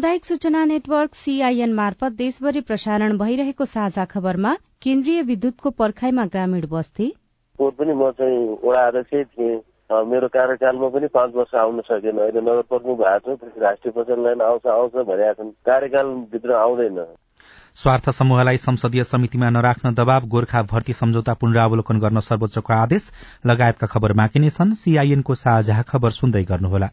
सामुदायिक 0.04 0.24
सूचना 0.24 0.64
नेटवर्क 0.64 1.14
सीआईएन 1.14 1.72
मार्फत 1.72 2.12
देशभरि 2.12 2.60
प्रसारण 2.60 3.16
भइरहेको 3.18 3.64
साझा 3.64 4.04
खबरमा 4.04 4.52
केन्द्रीय 4.82 5.22
विद्युतको 5.22 5.70
पर्खाइमा 5.80 6.24
ग्रामीण 6.34 6.66
बस्ती। 6.72 7.06
पनि 7.58 7.94
म 7.94 8.10
चाहिँ 8.18 8.36
वडा 8.64 8.82
अध्यक्ष 8.88 9.32
थिएँ। 9.32 9.56
मेरो 10.10 10.28
कार्यकालमा 10.28 10.88
पनि 10.92 11.08
पाँच 11.08 11.32
वर्ष 11.36 11.54
आउन 11.54 11.80
सकेन। 11.88 12.18
अहिले 12.20 12.40
नगर 12.40 12.60
प्रमुख 12.72 12.98
भएको 13.00 13.36
छ 13.36 13.64
राष्ट्रिय 13.64 13.92
प्रचार 13.92 14.18
लाइन 14.20 14.40
आउँछ 14.48 14.66
आउँछ 14.74 14.92
भनेका 15.08 15.32
छन्। 15.40 15.50
कार्यकालभित्र 15.64 16.52
आउँदैन। 16.54 17.00
स्वार्थ 17.76 18.10
समूहलाई 18.20 18.56
संसदीय 18.60 19.04
समितिमा 19.12 19.50
नराख्न 19.56 19.94
दबाव 19.94 20.26
गोर्खा 20.34 20.62
भर्ती 20.72 20.98
सम्झौता 21.00 21.34
पुनरावलोकन 21.40 22.04
गर्न 22.04 22.20
सर्वोच्चको 22.28 22.72
आदेश 22.74 23.10
लगायतका 23.46 23.86
खबर 23.94 24.12
बाँकी 24.20 24.44
नै 24.44 24.52
छन्। 24.52 24.76
सीआईएनको 24.84 25.40
साझा 25.44 25.82
खबर 25.88 26.20
सुन्दै 26.20 26.44
गर्नुहोला। 26.52 26.92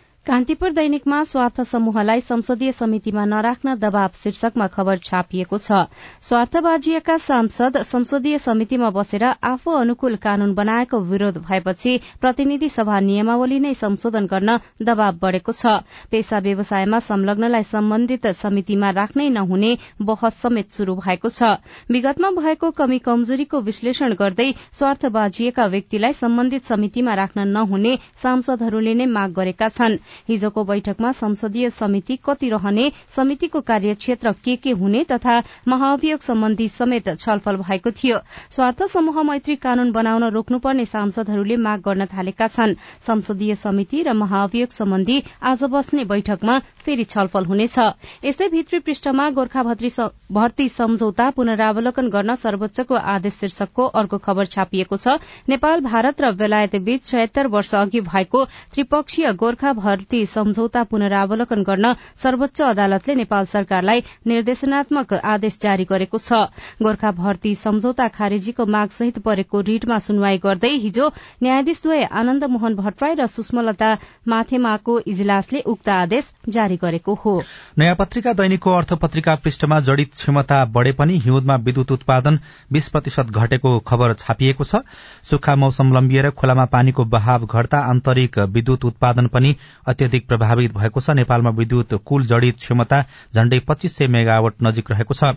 कान्तिपुर 0.25 0.69
दैनिकमा 0.71 1.23
स्वार्थ 1.23 1.61
समूहलाई 1.61 2.21
संसदीय 2.21 2.71
समितिमा 2.71 3.23
नराख्न 3.25 3.73
दबाव 3.75 4.09
शीर्षकमा 4.15 4.65
खबर 4.67 4.97
छापिएको 4.99 5.57
छ। 5.57 5.79
स्वार्थ 6.21 6.57
बाजिएका 6.61 7.15
सांसद 7.17 7.77
संसदीय 7.83 8.37
समितिमा 8.37 8.89
बसेर 8.91 9.23
आफू 9.43 9.71
अनुकूल 9.73 10.15
कानून 10.21 10.53
बनाएको 10.53 10.99
विरोध 11.03 11.37
भएपछि 11.39 11.97
प्रतिनिधि 12.21 12.69
सभा 12.69 12.99
नियमावली 12.99 13.59
नै 13.59 13.73
संशोधन 13.73 14.25
गर्न 14.27 14.57
दबाव 14.83 15.17
बढ़ेको 15.17 15.51
छ। 15.53 15.81
पेसा 16.11 16.39
व्यवसायमा 16.39 16.99
संलग्नलाई 17.01 17.63
सम्बन्धित 17.71 18.27
समितिमा 18.37 18.89
राख्नै 18.91 19.27
नहुने 19.31 19.73
बहस 20.03 20.37
समेत 20.37 20.71
शुरू 20.71 20.95
भएको 21.01 21.29
छ। 21.31 21.57
विगतमा 21.89 22.31
भएको 22.37 22.71
कमी 22.77 22.99
कमजोरीको 23.01 23.61
विश्लेषण 23.63 24.13
गर्दै 24.21 24.49
स्वार्थ 24.53 25.05
बाजिएका 25.17 25.65
व्यक्तिलाई 25.73 26.13
सम्बन्धित 26.13 26.65
समितिमा 26.67 27.13
राख्न 27.15 27.49
नहुने 27.49 27.97
सांसदहरूले 28.21 28.93
नै 28.93 29.11
माग 29.17 29.33
गरेका 29.33 29.69
छन्। 29.71 29.99
हिजोको 30.29 30.63
बैठकमा 30.63 31.11
संसदीय 31.13 31.69
समिति 31.71 32.15
कति 32.25 32.49
रहने 32.49 32.91
समितिको 33.15 33.61
कार्यक्षेत्र 33.61 34.31
के 34.43 34.55
के 34.55 34.71
हुने 34.73 35.03
तथा 35.03 35.41
महाअभियोग 35.67 36.19
सम्बन्धी 36.21 36.67
समेत 36.69 37.09
छलफल 37.19 37.57
भएको 37.57 37.91
थियो। 37.93 38.17
स्वार्थ 38.51 38.83
समूह 38.89 39.21
मैत्री 39.23 39.55
कानून 39.57 39.91
बनाउन 39.91 40.23
रोक्नुपर्ने 40.31 40.85
सांसदहरूले 40.85 41.55
माग 41.57 41.81
गर्न 41.81 42.05
थालेका 42.07 42.47
छन्। 42.49 42.75
संसदीय 43.07 43.55
समिति 43.55 44.01
र 44.03 44.13
महाअभियोग 44.13 44.69
सम्बन्धी 44.71 45.23
आज 45.43 45.63
बस्ने 45.71 46.05
बैठकमा 46.05 46.59
फेरि 46.85 47.03
छलफल 47.05 47.45
हुनेछ। 47.45 47.77
यस्तै 48.25 48.47
भित्री 48.49 48.79
पृष्ठमा 48.81 49.29
गोर्खा 49.31 49.63
भर्ती 49.63 50.67
सम्झौता 50.69 51.29
पुनरावलोकन 51.31 52.09
गर्न 52.09 52.35
सर्वोच्चको 52.37 52.95
आदेश 52.95 53.33
शीर्षकको 53.33 53.85
अर्को 53.85 54.17
खबर 54.19 54.45
छापिएको 54.47 54.97
छ। 54.97 55.17
नेपाल 55.49 55.79
भारत 55.81 56.21
र 56.21 56.31
बेलायत 56.33 56.75
बीच 56.81 57.05
छयत्तर 57.05 57.47
वर्ष 57.47 57.73
अघि 57.75 58.01
भएको 58.01 58.43
त्रिपक्षीय 58.73 59.31
गोर्खा 59.35 59.73
भर्ती 60.01 60.25
सम्झौता 60.25 60.81
पुनरावलोकन 60.83 61.61
गर्न 61.61 61.93
सर्वोच्च 62.17 62.61
अदालतले 62.63 63.13
नेपाल 63.15 63.45
सरकारलाई 63.45 63.99
निर्देशनात्मक 64.25 65.13
आदेश 65.13 65.57
जारी 65.61 65.85
गरेको 65.85 66.17
छ। 66.17 66.49
गोर्खा 66.81 67.11
भर्ती 67.13 67.53
सम्झौता 67.55 68.07
खारेजीको 68.09 68.65
माग 68.65 68.89
सहित 68.89 69.19
परेको 69.21 69.61
रिटमा 69.61 69.97
सुनवाई 70.01 70.37
गर्दै 70.41 70.73
हिजो 70.81 71.09
न्यायाधीशद्वय 71.43 72.03
आनन्द 72.11 72.43
मोहन 72.49 72.75
भट्टराई 72.75 73.13
र 73.13 73.27
सुषमलता 73.27 73.89
माथेमाको 74.25 74.99
इजलासले 75.05 75.61
उक्त 75.67 75.89
आदेश 75.91 76.31
जारी 76.49 76.77
गरेको 76.81 77.13
हो। 77.21 77.35
नयाँ 77.77 77.95
पत्रिका 77.95 78.33
दैनिकको 78.33 78.73
अर्थ 78.73 78.93
पत्रिका 78.97 79.35
पृष्ठमा 79.37 79.79
जडित 79.81 80.17
क्षमता 80.17 80.63
बढ़े 80.73 80.91
पनि 80.97 81.17
हिउँदमा 81.19 81.55
विद्युत 81.61 81.91
उत्पादन 81.91 82.39
बीस 82.73 82.89
प्रतिशत 82.89 83.29
घटेको 83.31 83.77
खबर 83.85 84.13
छापिएको 84.17 84.63
छ। 84.63 84.81
सुक्खा 85.29 85.55
मौसम 85.57 85.93
लम्बिएर 85.93 86.29
खोलामा 86.33 86.65
पानीको 86.73 87.05
बहाव 87.07 87.45
घट्दा 87.45 87.85
आन्तरिक 87.91 88.39
विद्युत 88.51 88.85
उत्पादन 88.85 89.27
पनि 89.27 89.55
अत्यधिक 89.91 90.27
प्रभावित 90.27 90.73
भएको 90.73 90.99
छ। 90.99 91.09
नेपालमा 91.11 91.49
विद्युत 91.51 91.93
कुल 92.05 92.25
जडित 92.25 92.57
क्षमता 92.57 93.03
झण्डै 93.35 93.59
पच्चीस 93.67 93.97
सय 93.97 94.07
मेगावट 94.07 94.53
नजिक 94.63 94.91
रहेको 94.91 95.13
छ। 95.13 95.33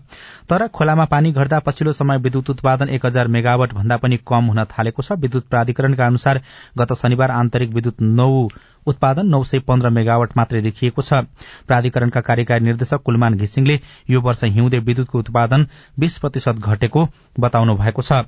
तर 0.48 0.66
खोलामा 0.70 1.04
पानी 1.06 1.32
घट्दा 1.32 1.58
पछिल्लो 1.60 1.92
समय 1.92 2.18
विद्युत 2.18 2.50
उत्पादन 2.50 2.88
एक 2.88 3.06
हजार 3.06 3.28
मेगावट 3.28 3.74
भन्दा 3.74 3.96
पनि 3.96 4.18
कम 4.26 4.44
हुन 4.46 4.64
थालेको 4.72 5.02
छ। 5.02 5.18
विद्युत 5.18 5.48
प्राधिकरणका 5.48 6.06
अनुसार 6.06 6.40
गत 6.78 6.92
शनिबार 6.94 7.30
आन्तरिक 7.32 7.74
विद्युत 7.74 8.02
नौ 8.02 8.30
उत्पादन 8.86 9.26
नौ 9.26 9.42
सय 9.44 9.58
पन्ध्र 9.60 9.90
मेगावट 9.90 10.36
मात्रै 10.36 10.60
देखिएको 10.60 11.02
छ। 11.02 11.24
प्राधिकरणका 11.66 12.20
कार्यकारी 12.20 12.64
निर्देशक 12.64 13.02
कुलमान 13.04 13.34
घिसिङले 13.36 13.80
यो 14.10 14.20
वर्ष 14.20 14.44
हिउँदे 14.46 14.78
विद्युतको 14.80 15.18
उत्पादन 15.18 15.66
बीस 15.98 16.18
प्रतिशत 16.18 16.60
घटेको 16.60 17.08
बताउनु 17.40 17.74
भएको 17.76 18.02
छ। 18.02 18.22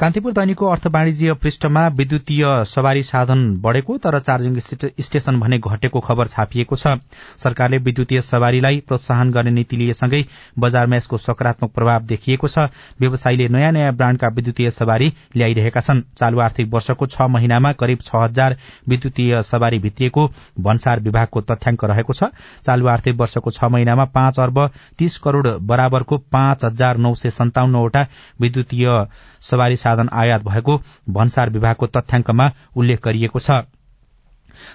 कान्तिपुर 0.00 0.32
दैनिकको 0.32 0.66
अर्थ 0.66 0.86
वाणिज्य 0.86 1.32
पृष्ठमा 1.36 1.86
विद्युतीय 1.90 2.44
सवारी 2.66 3.02
साधन 3.02 3.40
बढ़ेको 3.60 3.96
तर 3.98 4.18
चार्जिङ 4.20 4.58
स्टेशन 4.58 5.40
भने 5.40 5.58
घटेको 5.60 6.00
खबर 6.00 6.26
छापिएको 6.26 6.76
छ। 6.76 6.96
सरकारले 7.38 7.78
विद्युतीय 7.80 8.20
सवारीलाई 8.20 8.80
प्रोत्साहन 8.88 9.30
गर्ने 9.30 9.50
नीति 9.50 9.76
लिएसँगै 9.76 10.24
बजारमा 10.58 10.96
यसको 10.96 11.18
सकारात्मक 11.18 11.72
प्रभाव 11.72 12.06
देखिएको 12.06 12.48
छ। 12.48 12.58
व्यवसायीले 13.00 13.48
नयाँ 13.48 13.72
नयाँ 13.72 13.92
ब्राण्डका 13.94 14.28
विद्युतीय 14.30 14.70
सवारी 14.70 15.12
ल्याइरहेका 15.36 15.80
छन्। 15.80 16.02
चालू 16.16 16.38
आर्थिक 16.40 16.72
वर्षको 16.72 17.06
छ 17.06 17.28
महिनामा 17.28 17.72
करिब 17.74 17.98
छ 18.00 18.14
हजार 18.16 18.56
विद्युतीय 18.88 19.42
सवारी 19.42 19.78
भित्रिएको 19.90 20.26
भन्सार 20.60 21.00
विभागको 21.00 21.40
तथ्याङ्क 21.42 21.84
रहेको 21.84 22.12
छ। 22.14 22.30
चालू 22.64 22.86
आर्थिक 22.88 23.16
वर्षको 23.16 23.50
छ 23.50 23.64
महिनामा 23.66 24.04
पाँच 24.14 24.40
अर्ब 24.40 24.66
तीस 24.98 25.18
करोड़ 25.18 25.46
बराबरको 25.66 26.18
पाँच 26.30 26.64
हजार 26.64 26.96
नौ 26.98 27.14
सय 27.14 27.30
सन्ताउन्नवटा 27.32 28.06
विद्युतीय 28.40 28.88
सवारी 29.42 29.76
साधन 29.76 30.08
आयात 30.14 30.44
भएको 30.44 30.80
भन्सार 31.10 31.50
विभागको 31.50 31.86
तथ्याङ्कमा 31.88 32.50
उल्लेख 32.76 33.04
गरिएको 33.04 33.38
छ। 33.40 33.62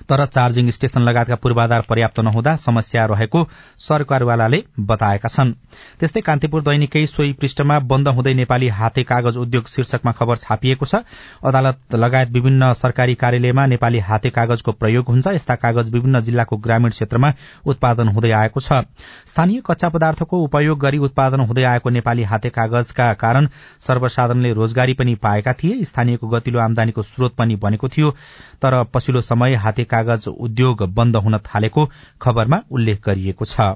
तर 0.10 0.26
चार्जिङ 0.28 0.70
स्टेशन 0.72 1.02
लगायतका 1.02 1.36
पूर्वाधार 1.36 1.82
पर्याप्त 1.90 2.20
नहुँदा 2.20 2.56
समस्या 2.58 3.06
रहेको 3.06 3.48
सरकारवालाले 3.80 4.64
बताएका 4.82 5.30
छन्। 5.30 5.54
त्यस्तै 6.00 6.22
कान्तिपुर 6.22 6.62
दैनिकै 6.62 7.06
सोही 7.06 7.34
पृष्ठमा 7.34 7.80
बन्द 7.86 8.08
हुँदै 8.10 8.34
नेपाली 8.34 8.68
हाते 8.72 9.04
कागज 9.04 9.38
उद्योग 9.38 9.68
शीर्षकमा 9.68 10.12
खबर 10.12 10.36
छापिएको 10.38 10.86
छ। 10.86 11.04
अदालत 11.44 11.96
लगायत 11.96 12.30
विभिन्न 12.32 12.72
सरकारी 12.76 13.16
कार्यालयमा 13.16 13.66
नेपाली 13.68 14.00
हाते 14.02 14.30
कागजको 14.30 14.72
प्रयोग 14.74 15.06
हुन्छ। 15.08 15.28
यस्ता 15.28 15.56
कागज 15.56 15.90
विभिन्न 15.90 16.20
जिल्लाको 16.22 16.58
ग्रामीण 16.58 16.90
क्षेत्रमा 16.90 17.34
उत्पादन 17.66 18.08
हुँदै 18.08 18.32
आएको 18.34 18.60
छ। 18.60 18.84
स्थानीय 19.28 19.62
कच्चा 19.66 19.90
पदार्थको 19.90 20.42
उपयोग 20.44 20.80
गरी 20.80 20.98
उत्पादन 20.98 21.40
हुँदै 21.42 21.64
आएको 21.66 21.90
नेपाली 21.90 22.24
हाते 22.24 22.50
कागजका 22.50 23.14
कारण 23.16 23.48
सर्वसाधारणले 23.80 24.54
रोजगारी 24.54 24.94
पनि 24.94 25.16
पाएका 25.18 25.54
थिए। 25.54 25.84
स्थानीयको 25.86 26.28
गतिलो 26.28 26.60
आमदानीको 26.60 27.04
स्रोत 27.04 27.36
पनि 27.36 27.56
बनेको 27.56 27.88
थियो। 27.88 28.16
तर 28.62 28.84
पछिल्लो 28.94 29.22
समय 29.24 29.56
हाते 29.64 29.84
कागज 29.86 30.28
उद्योग 30.30 30.84
बन्द 30.94 31.16
हुन 31.18 31.38
थालेको 31.46 31.90
खबरमा 32.22 32.62
उल्लेख 32.72 33.04
गरिएको 33.06 33.46
छ। 33.46 33.74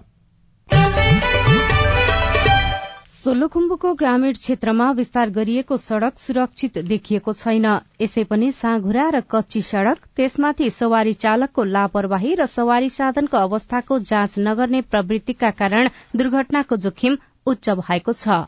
सोलुखुम्बुको 3.19 3.93
ग्रामीण 3.93 4.33
क्षेत्रमा 4.33 4.85
विस्तार 4.91 5.29
गरिएको 5.29 5.77
सड़क 5.77 6.19
सुरक्षित 6.19 6.77
देखिएको 6.85 7.33
छैन। 7.33 7.65
यसै 8.01 8.23
पनि 8.23 8.51
साँघुरा 8.51 9.07
र 9.09 9.19
कच्ची 9.29 9.61
सड़क 9.61 10.05
त्यसमाथि 10.15 10.69
सवारी 10.69 11.13
चालकको 11.15 11.63
लापरवाही 11.69 12.33
र 12.35 12.45
सवारी 12.47 12.89
साधनको 12.89 13.37
अवस्थाको 13.39 13.99
जाँच 14.09 14.39
नगर्ने 14.39 14.81
प्रवृत्तिका 14.87 15.49
कारण 15.59 15.89
दुर्घटनाको 16.15 16.77
जोखिम 16.77 17.17
उच्च 17.45 17.69
भएको 17.81 18.13
छ। 18.13 18.39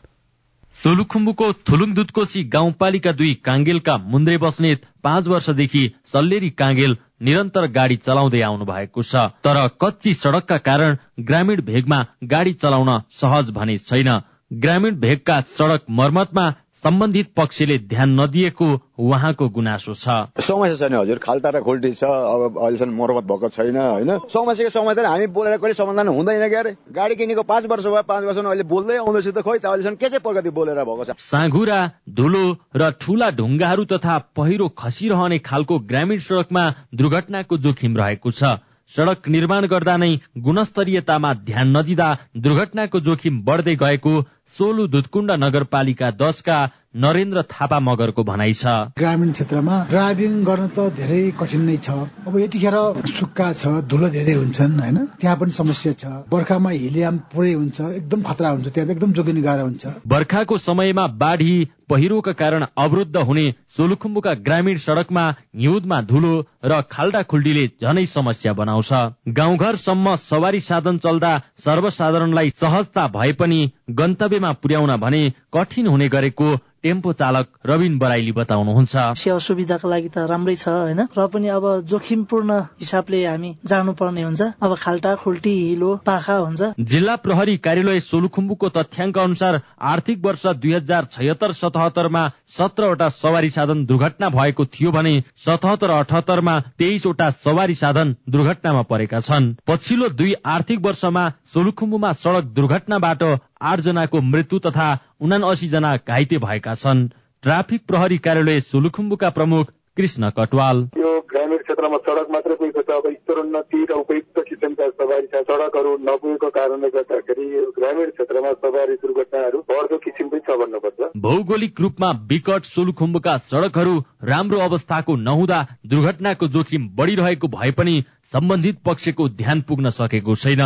सोलुखुम्बुको 0.74 1.46
थुलुङ 1.68 1.90
दुधकोशी 1.94 2.42
गाउँपालिका 2.44 3.12
दुई 3.12 3.32
काङ्गेलका 3.44 3.96
मुन्द्रे 4.12 4.36
बस्नेत 4.38 4.86
पाँच 5.02 5.26
वर्षदेखि 5.28 5.82
सल्लेरी 6.12 6.50
काङ्गेल 6.60 6.96
निरन्तर 7.28 7.66
गाडी 7.74 7.96
चलाउँदै 8.06 8.40
आउनु 8.40 8.64
भएको 8.64 9.02
छ। 9.02 9.28
तर 9.44 9.58
कच्ची 9.80 10.14
सड़कका 10.14 10.58
कारण 10.68 10.96
ग्रामीण 11.20 11.60
भेगमा 11.62 11.98
गाडी 12.24 12.52
चलाउन 12.62 12.90
सहज 13.20 13.50
भने 13.50 13.76
छैन। 13.78 14.10
ग्रामीण 14.52 14.96
भेगका 15.00 15.40
सड़क 15.52 15.84
मर्मतमा 15.90 16.46
सम्बन्धित 16.82 17.28
पक्षले 17.36 17.78
ध्यान 17.78 18.20
नदिएको 18.20 18.66
उहाँको 18.98 19.48
गुनासो 19.48 19.94
छ। 19.94 20.06
समस्या 20.42 20.76
छैन 20.76 20.94
हजुर 20.98 21.18
खाल्टा 21.22 21.50
र 21.50 21.60
खोल्टी 21.62 21.90
छ। 21.94 22.04
अब 22.04 22.58
अहिलेसम्म 22.58 22.94
मर्मत 22.98 23.24
भएको 23.24 23.48
छैन 23.48 23.76
होइन? 23.76 24.10
समस्याको 24.26 24.70
समाधान 24.70 25.06
हामी 25.06 25.26
बोलेर 25.30 25.56
कहिले 25.62 25.74
समाधान 25.74 26.08
हुँदैन 26.08 26.48
क्या 26.48 26.60
अरे 26.60 26.76
गाडी 26.90 27.14
किनेको 27.14 27.42
पाँच 27.42 27.66
वर्ष 27.70 27.86
भयो 27.86 28.02
पाँच 28.02 28.24
वर्षमा 28.24 28.50
अहिले 28.50 28.64
बोल्दै 28.66 28.96
आउँदैछु 28.98 29.30
त 29.30 29.42
खोइ 29.46 29.58
त 29.58 29.64
अहिलेसम्म 29.70 29.96
के 29.96 30.08
चाहिँ 30.10 30.22
प्रगति 30.26 30.50
बोलेर 30.50 30.82
भएको 30.82 31.04
छ? 31.04 31.10
साँघुरा 31.22 31.78
धुलो 32.10 32.44
र 32.76 32.90
ठूला 32.98 33.30
ढुङ्गाहरू 33.38 33.84
तथा 33.94 34.18
पहिरो 34.34 34.68
खसिरहने 34.74 35.38
खालको 35.38 35.78
ग्रामीण 35.86 36.18
सड़कमा 36.18 36.64
दुर्घटनाको 36.94 37.58
जोखिम 37.58 37.96
रहेको 37.96 38.30
छ। 38.30 38.58
सड़क 38.90 39.28
निर्माण 39.28 39.66
गर्दा 39.66 39.96
नै 39.96 40.10
गुणस्तरीयतामा 40.38 41.32
ध्यान 41.44 41.76
नदिँदा 41.76 42.08
दुर्घटनाको 42.38 43.00
जोखिम 43.00 43.40
बढ्दै 43.42 43.74
गएको 43.76 44.14
सोलु 44.56 44.86
दुधकुण्ड 44.88 45.36
नगरपालिका 45.38 46.10
दसका 46.18 46.58
नरेन्द्र 46.94 47.42
थापा 47.42 47.78
मगरको 47.80 48.22
भनाइ 48.24 48.52
छ। 48.52 48.64
ग्रामीण 48.98 49.30
क्षेत्रमा 49.32 49.76
ड्राइभिङ 49.90 50.32
गर्न 50.44 50.66
त 50.76 50.92
धेरै 50.92 51.20
कठिन 51.40 51.62
नै 51.64 51.76
छ। 51.76 51.88
अब 52.28 52.36
यतिखेर 52.38 52.76
सुक्खा 53.08 53.52
छ 53.52 53.64
धुलो 53.88 54.08
धेरै 54.12 54.32
हुन्छन् 54.32 54.80
होइन? 54.80 54.98
त्यहाँ 55.20 55.36
पनि 55.36 55.52
समस्या 55.52 55.92
छ। 55.92 56.04
बर्खामा 56.28 56.70
हिलियाम 56.70 57.16
पुरै 57.32 57.52
हुन्छ 57.52 57.80
एकदम 57.80 58.22
खतरा 58.22 58.48
हुन्छ 58.48 58.68
त्यहाँ 58.68 58.90
एकदम 58.90 59.12
जोगिनु 59.12 59.42
गाह्रो 59.42 59.64
हुन्छ। 59.64 59.84
बर्खाको 60.06 60.58
समयमा 60.58 61.06
बाढी 61.16 61.54
पहिरोका 61.88 62.32
कारण 62.32 62.64
अवरुद्ध 62.76 63.16
हुने 63.18 63.46
सोलुखुम्बुका 63.76 64.32
ग्रामीण 64.44 64.76
सड़कमा 64.78 65.24
हिउँदमा 65.56 66.00
धुलो 66.02 66.32
र 66.64 66.80
खाल्डा 66.92 67.22
खुल्डीले 67.22 67.64
झनै 67.82 68.04
समस्या 68.06 68.52
बनाउँछ। 68.52 68.92
गाउँघरसम्म 69.28 70.14
सवारी 70.16 70.60
साधन 70.60 70.98
चल्दा 70.98 71.32
सर्वसाधारणलाई 71.64 72.50
सहजता 72.56 73.06
भए 73.08 73.32
पनि 73.32 73.60
गन्तव्यमा 73.88 74.52
पुर्याउन 74.52 74.96
भने 74.96 75.22
कठिन 75.54 75.86
हुने 75.86 76.08
गरेको 76.08 76.56
टेम्पो 76.82 77.12
चालक 77.12 77.46
रविन 77.66 77.98
बराइली 77.98 78.32
बताउनुहुन्छ। 78.32 79.14
सेवा 79.14 79.38
सुविधाको 79.38 79.88
लागि 79.88 80.08
त 80.08 80.26
राम्रै 80.26 80.54
छ 80.56 80.66
होइन? 80.68 81.00
र 81.14 81.26
पनि 81.30 81.48
अब 81.48 81.86
जोखिमपूर्ण 81.86 82.50
हिसाबले 82.82 83.24
हामी 83.24 83.50
जानुपर्ने 83.64 84.22
हुन्छ। 84.22 84.42
अब 84.58 84.74
खाल्टा 84.74 85.14
खुल्टी 85.22 85.54
हिलो 85.68 85.90
पाखा 86.02 86.36
हुन्छ। 86.36 86.74
जिल्ला 86.82 87.14
प्रहरी 87.22 87.56
कार्यालय 87.62 88.00
सोलुखुम्बुको 88.02 88.68
तथ्याङ्क 88.68 89.18
अनुसार 89.18 89.60
आर्थिक 89.78 90.18
वर्ष 90.26 90.46
दुई 90.58 90.72
हजार 90.72 91.06
छयत्तर 91.12 91.52
सतहत्तरमा 91.54 92.22
सत्रवटा 92.50 93.08
सवारी 93.14 93.50
साधन 93.50 93.84
दुर्घटना 93.86 94.28
भएको 94.30 94.66
थियो 94.66 94.90
भने 94.90 95.14
सतहत्तर 95.38 95.90
अठहत्तरमा 95.90 96.58
तेइसवटा 96.78 97.30
सवारी 97.30 97.74
साधन 97.74 98.16
दुर्घटनामा 98.28 98.82
परेका 98.90 99.20
छन्। 99.20 99.54
पछिल्लो 99.66 100.08
दुई 100.18 100.34
आर्थिक 100.48 100.82
वर्षमा 100.82 101.24
सोलुखुम्बुमा 101.54 102.12
सड़क 102.12 102.44
दुर्घटनाबाट 102.58 103.22
आठ 103.62 103.80
जनाको 103.80 104.20
मृत्यु 104.22 104.58
तथा 104.66 104.88
उनासी 105.20 105.68
जना 105.68 105.96
घाइते 105.98 106.38
भएका 106.38 106.74
छन्। 106.76 107.08
ट्राफिक 107.44 107.86
प्रहरी 107.86 108.18
कार्यालय 108.18 108.60
सोलुखुम्बुका 108.62 109.30
प्रमुख 109.30 109.70
कृष्ण 109.96 110.30
कटवाल। 110.30 110.78
यो 110.98 111.10
ग्रामीण 111.30 111.58
क्षेत्रमा 111.58 111.96
सड़क 111.98 112.28
मात्रै 112.32 112.54
पुगेको 112.54 112.82
छ 112.82 112.90
अब 112.92 113.06
स्तरोन्नति 113.12 113.80
र 113.90 113.92
उपयुक्त 113.94 114.38
किसिमका 114.48 114.88
सवारी 114.90 115.26
सड़कहरू 115.26 115.92
नपुगेको 116.02 116.48
कारणले 116.50 116.88
गर्दाखेरि 116.90 117.46
ग्रामीण 117.78 118.10
क्षेत्रमा 118.10 118.52
सवारी 118.62 118.94
दुर्घटनाहरू 119.02 119.58
बढ्दो 119.70 119.98
किसिमकै 119.98 120.40
छ 120.40 120.56
भन्नुपर्छ। 120.60 121.10
भौगोलिक 121.22 121.80
रूपमा 121.80 122.10
विकट 122.30 122.64
सोलुखुम्बुका 122.66 123.36
सड़कहरू 123.46 123.94
राम्रो 124.24 124.60
अवस्थाको 124.60 125.16
नहुँदा 125.22 125.58
दुर्घटनाको 125.86 126.48
जोखिम 126.48 126.88
बढ़िरहेको 126.96 127.48
भए 127.48 127.70
पनि 127.72 127.96
सम्बन्धित 128.32 128.78
पक्षको 128.86 129.28
ध्यान 129.40 129.60
पुग्न 129.68 129.90
सकेको 129.92 130.34
छैन। 130.36 130.62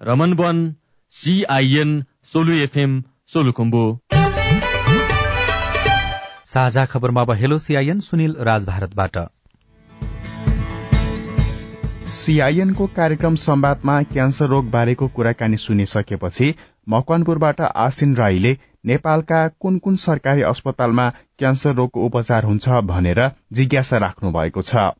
Raman 0.00 0.32
one. 0.34 0.66
CIN 1.14 1.92
Solu 2.32 2.52
FM 2.52 2.92
Solukhumbu 3.26 3.80
साझा 6.46 6.84
खबरमा 6.84 7.20
अब 7.20 7.30
हेलो 7.32 7.58
सीआईएन 7.58 8.00
सुनिल 8.00 8.36
राज 8.40 8.66
भारतबाट 8.66 9.16
सीआईएनको 12.12 12.86
कार्यक्रम 12.96 13.34
संवादमा 13.34 14.02
क्यान्सर 14.12 14.46
रोग 14.46 14.70
बारेको 14.70 15.08
कुराकानी 15.08 15.56
सुनिसकेपछि 15.56 16.54
मकवानपुरबाट 16.88 17.60
आसिन 17.60 18.14
राईले 18.16 18.56
नेपालका 18.86 19.46
कुन 19.48 19.78
कुन 19.78 19.96
सरकारी 19.96 20.42
अस्पतालमा 20.52 21.10
क्यान्सर 21.38 21.74
रोगको 21.74 22.06
उपचार 22.06 22.44
हुन्छ 22.44 22.68
भनेर 22.68 23.26
जिज्ञासा 23.52 23.98
राख्नु 23.98 24.32
भएको 24.32 24.62
छ। 24.62 24.90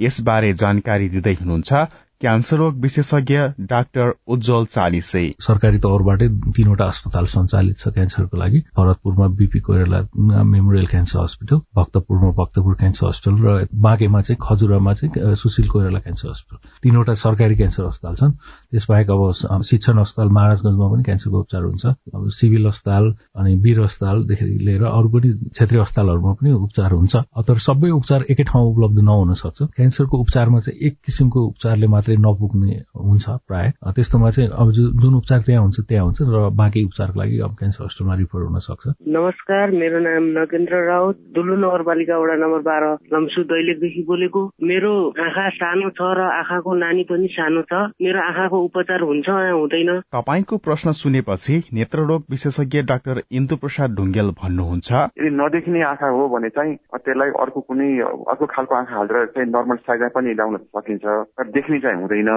यसबारे 0.00 0.52
जानकारी 0.52 1.08
दिँदै 1.08 1.32
हुनुहुन्छ 1.34 1.72
क्यान्सर 2.20 2.56
रोग 2.56 2.76
विशेषज्ञ 2.80 3.36
डाक्टर 3.60 4.12
उज्जवल 4.26 4.64
चालिसे। 4.66 5.20
सरकारी 5.46 5.78
तौरबाटै 5.78 6.28
तीनवटा 6.56 6.84
अस्पताल 6.84 7.26
सञ्चालित 7.28 7.78
छ 7.78 7.88
क्यान्सरको 7.92 8.36
लागि। 8.36 8.58
भरतपुरमा 8.76 9.26
BP 9.36 9.60
Koirala 9.60 10.00
memorial 10.16 10.86
cancer 10.86 11.20
hospital 11.20 11.60
भक्तपुरमा 11.76 12.30
Bhaktapur 12.40 12.74
cancer 12.74 13.06
hospital 13.06 13.36
र 13.44 13.66
बाँकेमा 13.76 14.20
चाहिँ 14.22 14.38
खजुरामा 14.42 14.94
चाहिँ 14.94 15.34
सुशील 15.36 15.68
कोइराला 15.68 15.98
क्यान्सर 16.00 16.28
हस्पिटल। 16.28 16.80
तीनवटा 16.82 17.14
सरकारी 17.20 17.56
क्यान्सर 17.56 17.84
अस्पताल 17.84 18.14
छन्। 18.16 18.32
त्यसबाहेक 18.72 19.10
अब 19.10 19.62
शिक्षण 19.62 19.98
अस्पताल 20.00 20.28
महाराजगंजमा 20.36 20.86
पनि 20.92 21.02
क्यान्सरको 21.02 21.38
उपचार 21.40 21.62
हुन्छ। 21.62 21.84
अब 21.86 22.28
सिभिल 22.38 22.66
अस्पताल 22.66 23.04
अनि 23.38 23.54
वीर 23.64 23.80
अस्पतालदेखि 23.82 24.44
लिएर 24.66 24.84
अरू 24.84 25.08
पनि 25.08 25.28
क्षेत्रीय 25.54 25.80
अस्पतालहरूमा 25.80 26.32
पनि 26.40 26.52
उपचार 26.52 26.90
हुन्छ। 26.92 27.14
तर 27.46 27.58
सबै 27.66 27.90
उपचार 27.90 28.20
एकै 28.30 28.44
ठाउँमा 28.50 28.70
उपलब्ध 28.70 28.98
नहुन 29.06 29.32
सक्छ। 29.42 29.62
क्यान्सरको 29.76 30.16
उपचारमा 30.18 30.58
चाहिँ 30.66 30.78
एक 30.86 30.94
किसिमको 31.06 31.40
उपचारले 31.46 31.86
मात्रै 31.86 32.16
नपुग्ने 32.26 32.74
हुन्छ 32.96 33.26
प्राय। 33.48 33.66
त्यस्तोमा 33.96 34.30
चाहिँ 34.30 34.50
अब 34.50 34.68
जुन 34.72 35.14
उपचार 35.14 35.40
त्यहाँ 35.46 35.62
हुन्छ 35.62 35.80
त्यहाँ 35.88 36.04
हुन्छ 36.04 36.18
र 36.26 36.50
बाँकी 36.56 36.84
उपचारको 36.84 37.18
लागि 37.20 37.38
अब 37.46 37.52
क्यान्सर 37.58 37.84
हस्पिटलमा 37.84 38.14
रिफर 38.20 38.40
हुन 38.46 38.58
सक्छ। 38.66 38.84
नमस्कार 39.16 39.70
मेरो 39.70 39.98
नाम 40.06 40.24
नगेन्द्र 40.38 40.74
राउत 40.86 41.16
दुल्लु 41.34 41.56
नगरपालिका 41.56 42.16
वडा 42.18 42.36
नम्बर 42.42 42.60
बाह्र 42.68 42.84
लम्सु 43.14 43.40
दैलेखदेखि 43.46 44.02
बोलेको। 44.10 44.40
मेरो 44.62 44.92
आँखा 45.16 45.48
सानो 45.56 45.88
छ 45.96 46.00
र 46.18 46.20
आँखाको 46.40 46.70
नानी 46.74 47.02
पनि 47.10 47.28
सानो 47.36 47.62
छ। 47.70 47.72
मेरो 48.02 48.20
आँखाको 48.20 48.58
उपचार 48.66 49.00
हुन्छ 49.10 49.28
हुँदैन? 49.28 49.90
तपाईँको 50.12 50.56
प्रश्न 50.66 50.92
सुनेपछि 51.00 51.56
नेत्ररोग 51.74 52.24
विशेषज्ञ 52.30 52.82
डाक्टर 52.92 53.22
इन्दु 53.32 53.56
प्रसाद 53.62 53.94
ढुङ्गेल 53.96 54.30
भन्नुहुन्छ। 54.42 54.92
यदि 54.92 55.30
नदेखिने 55.40 55.82
आँखा 55.92 56.08
हो 56.16 56.28
भने 56.34 56.48
चाहिँ 56.56 56.74
त्यसलाई 56.96 57.30
अर्को 57.42 57.60
कुनै 57.60 57.88
अर्को 58.32 58.46
खालको 58.46 58.74
आँखा 58.74 58.96
हालेर 58.96 59.26
चाहिँ 59.34 59.48
नर्मल 59.50 59.76
साइजमा 59.86 60.08
पनि 60.16 60.34
ल्याउन 60.34 60.56
सकिन्छ। 60.76 61.04
तर 61.36 61.50
देख्ने 61.56 61.78
चाहिँ 61.80 62.00
हुँदैन। 62.00 62.30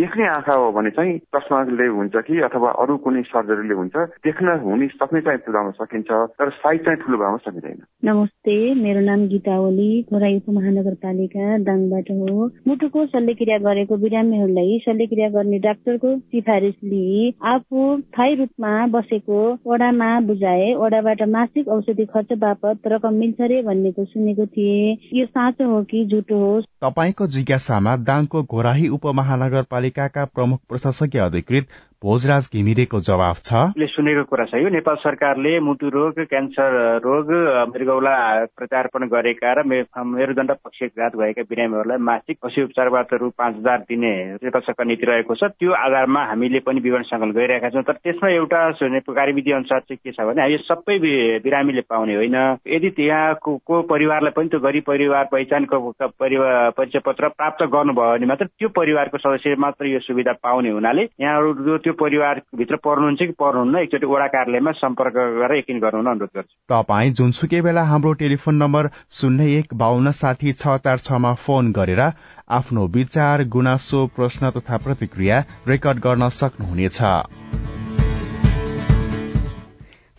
देख्ने 0.00 0.28
आँखा 0.28 0.54
हो 0.54 0.70
भने 0.72 0.90
चाहिँ 0.90 1.18
चस्माले 1.36 1.86
हुन्छ 1.96 2.16
कि 2.26 2.40
अथवा 2.48 2.70
अरू 2.82 2.96
कुनै 3.06 3.22
सर्जरीले 3.32 3.74
हुन्छ 3.74 3.96
देख्न 4.26 4.58
हुने 4.64 4.86
सक्ने 4.96 5.20
चाहिँ 5.20 5.40
तुलाउन 5.46 5.70
सकिन्छ। 5.80 6.10
तर 6.40 6.50
साइज 6.60 6.80
चाहिँ 6.84 6.98
ठुलो 7.02 7.18
बनाउन 7.18 7.38
सकिँदैन। 7.46 7.78
नमस्ते 8.04 8.56
मेरो 8.74 9.00
नाम 9.00 9.26
गीता 9.28 9.58
ओली। 9.60 9.90
खोराई 10.10 10.36
उपमहानगरपालिका 10.36 11.46
दाङबाट 11.66 12.10
हो। 12.10 12.46
मुटुको 12.68 13.06
शल्यक्रिया 13.06 13.58
गरेको 13.58 13.96
बिरामीहरूलाई 13.96 14.78
शल्यक्रिया 14.86 15.28
गर्ने 15.36 15.55
डाक्टरको 15.58 16.18
सिफारिस 16.18 16.74
लिई 16.84 17.34
आफू 17.44 18.00
स्थायी 18.00 18.34
रूपमा 18.34 18.86
बसेको 18.86 19.40
वडामा 19.66 20.20
बुझाए 20.20 20.72
वडाबाट 20.74 21.22
मासिक 21.28 21.68
औषधि 21.68 22.04
खर्च 22.04 22.32
बापत 22.38 22.86
रकम 22.86 23.14
मिल्छ 23.14 23.40
रे 23.40 23.62
भन्नेको 23.62 24.04
सुनेको 24.04 24.46
थिए। 24.46 24.92
यो 25.14 25.26
साँचो 25.26 25.68
हो 25.68 25.82
कि 25.82 26.04
झुटो 26.06 26.38
हो? 26.38 26.60
तपाईँको 26.60 27.26
जिज्ञासामा 27.26 27.96
दाङको 27.96 28.42
घोराही 28.42 28.88
उपमहानगरपालिकाका 28.88 30.24
प्रमुख 30.24 30.60
प्रशासकीय 30.68 31.20
अधिकृत 31.20 31.66
भोजराज 32.04 32.48
घिमिरेको 32.52 32.98
जवाब 33.00 33.36
छ। 33.40 33.60
सुनेको 33.88 34.22
कुरा 34.28 34.44
छ। 34.44 34.54
यो 34.60 34.68
नेपाल 34.68 34.96
सरकारले 35.00 35.52
मुटु 35.60 35.88
रोग 35.88 36.18
क्यान्सर 36.28 37.00
रोग 37.00 37.30
मृगौला 37.72 38.16
प्रत्यार्पण 38.52 39.06
गरेका 39.08 39.52
र 39.56 39.62
मेरुदण्ड 39.64 40.52
पक्षघात 40.64 41.16
भएका 41.16 41.42
बिरामीहरूलाई 41.48 41.98
मासिक 41.98 42.36
पशु 42.44 42.64
उपचारबाट 42.64 43.14
रु 43.16 43.30
पाँच 43.32 43.54
हजार 43.56 43.78
दिने 43.88 44.12
नेपाल 44.44 44.62
सरकार 44.68 44.86
नीति 44.86 45.06
रहेको 45.06 45.34
छ। 45.34 45.48
त्यो 45.56 45.72
आधारमा 45.72 46.24
हामीले 46.28 46.60
पनि 46.68 46.80
विवरण 46.84 47.02
सङ्कलन 47.08 47.32
गरिरहेका 47.32 47.70
छौँ। 47.72 47.82
तर 47.88 47.96
त्यसमा 48.04 48.28
एउटा 48.28 48.60
कार्यविधि 49.08 49.52
अनुसार 49.56 49.80
चाहिँ 49.88 49.98
के 50.04 50.12
छ 50.12 50.28
भने 50.28 50.52
यो 50.52 50.58
सबै 50.68 50.98
बिरामीले 51.40 51.80
पाउने 51.88 52.14
होइन। 52.20 52.36
यदि 52.68 52.90
त्यहाँको 52.92 53.56
को 53.64 53.82
परिवारलाई 53.88 54.36
पनि 54.36 54.48
त्यो 54.52 54.60
गरिब 54.60 54.84
परिवार 54.84 55.24
पहिचानको 55.32 55.80
परिचय 56.20 57.00
पत्र 57.08 57.28
प्राप्त 57.40 57.64
गर्नुभयो 57.64 58.12
भने 58.12 58.26
मात्र 58.26 58.46
त्यो 58.52 58.68
परिवारको 58.76 59.18
सदस्यले 59.18 59.56
मात्र 59.64 59.86
यो 59.86 60.04
सुविधा 60.04 60.32
पाउने 60.44 60.70
हुनाले 60.76 61.08
यहाँहरू 61.20 61.84
त्यो 61.86 61.92
परिवारभित्र 61.94 62.76
पर्नुहुन्छ 62.82 63.18
कि 63.20 63.34
पर्नुहुन्न 63.38 63.78
एकचोटि 63.78 64.06
वडा 64.06 64.26
कार्यालयमा 64.26 64.72
सम्पर्क 64.74 65.14
गरेर 65.14 65.58
यकिन 65.58 65.78
गर्नुहुन 65.78 66.06
अनुरोध 66.06 66.30
गर्छु। 66.36 66.54
तपाईँ 66.66 67.12
जुनसुकै 67.12 67.60
बेला 67.62 67.82
हाम्रो 67.82 68.12
टेलिफोन 68.22 68.54
नम्बर 68.56 68.88
शून्य 69.12 69.46
एक 69.58 69.74
बान्न 69.78 70.10
साठी 70.10 70.52
छ 70.52 70.76
चार 70.82 70.98
छमा 71.06 71.32
फोन 71.46 71.70
गरेर 71.72 72.02
आफ्नो 72.50 72.86
विचार 72.90 73.44
गुनासो 73.54 74.06
प्रश्न 74.18 74.50
तथा 74.50 74.76
प्रतिक्रिया 74.82 75.42
रेकर्ड 75.68 75.98
गर्न 76.02 76.28
सक्नुहुनेछ। 76.34 77.02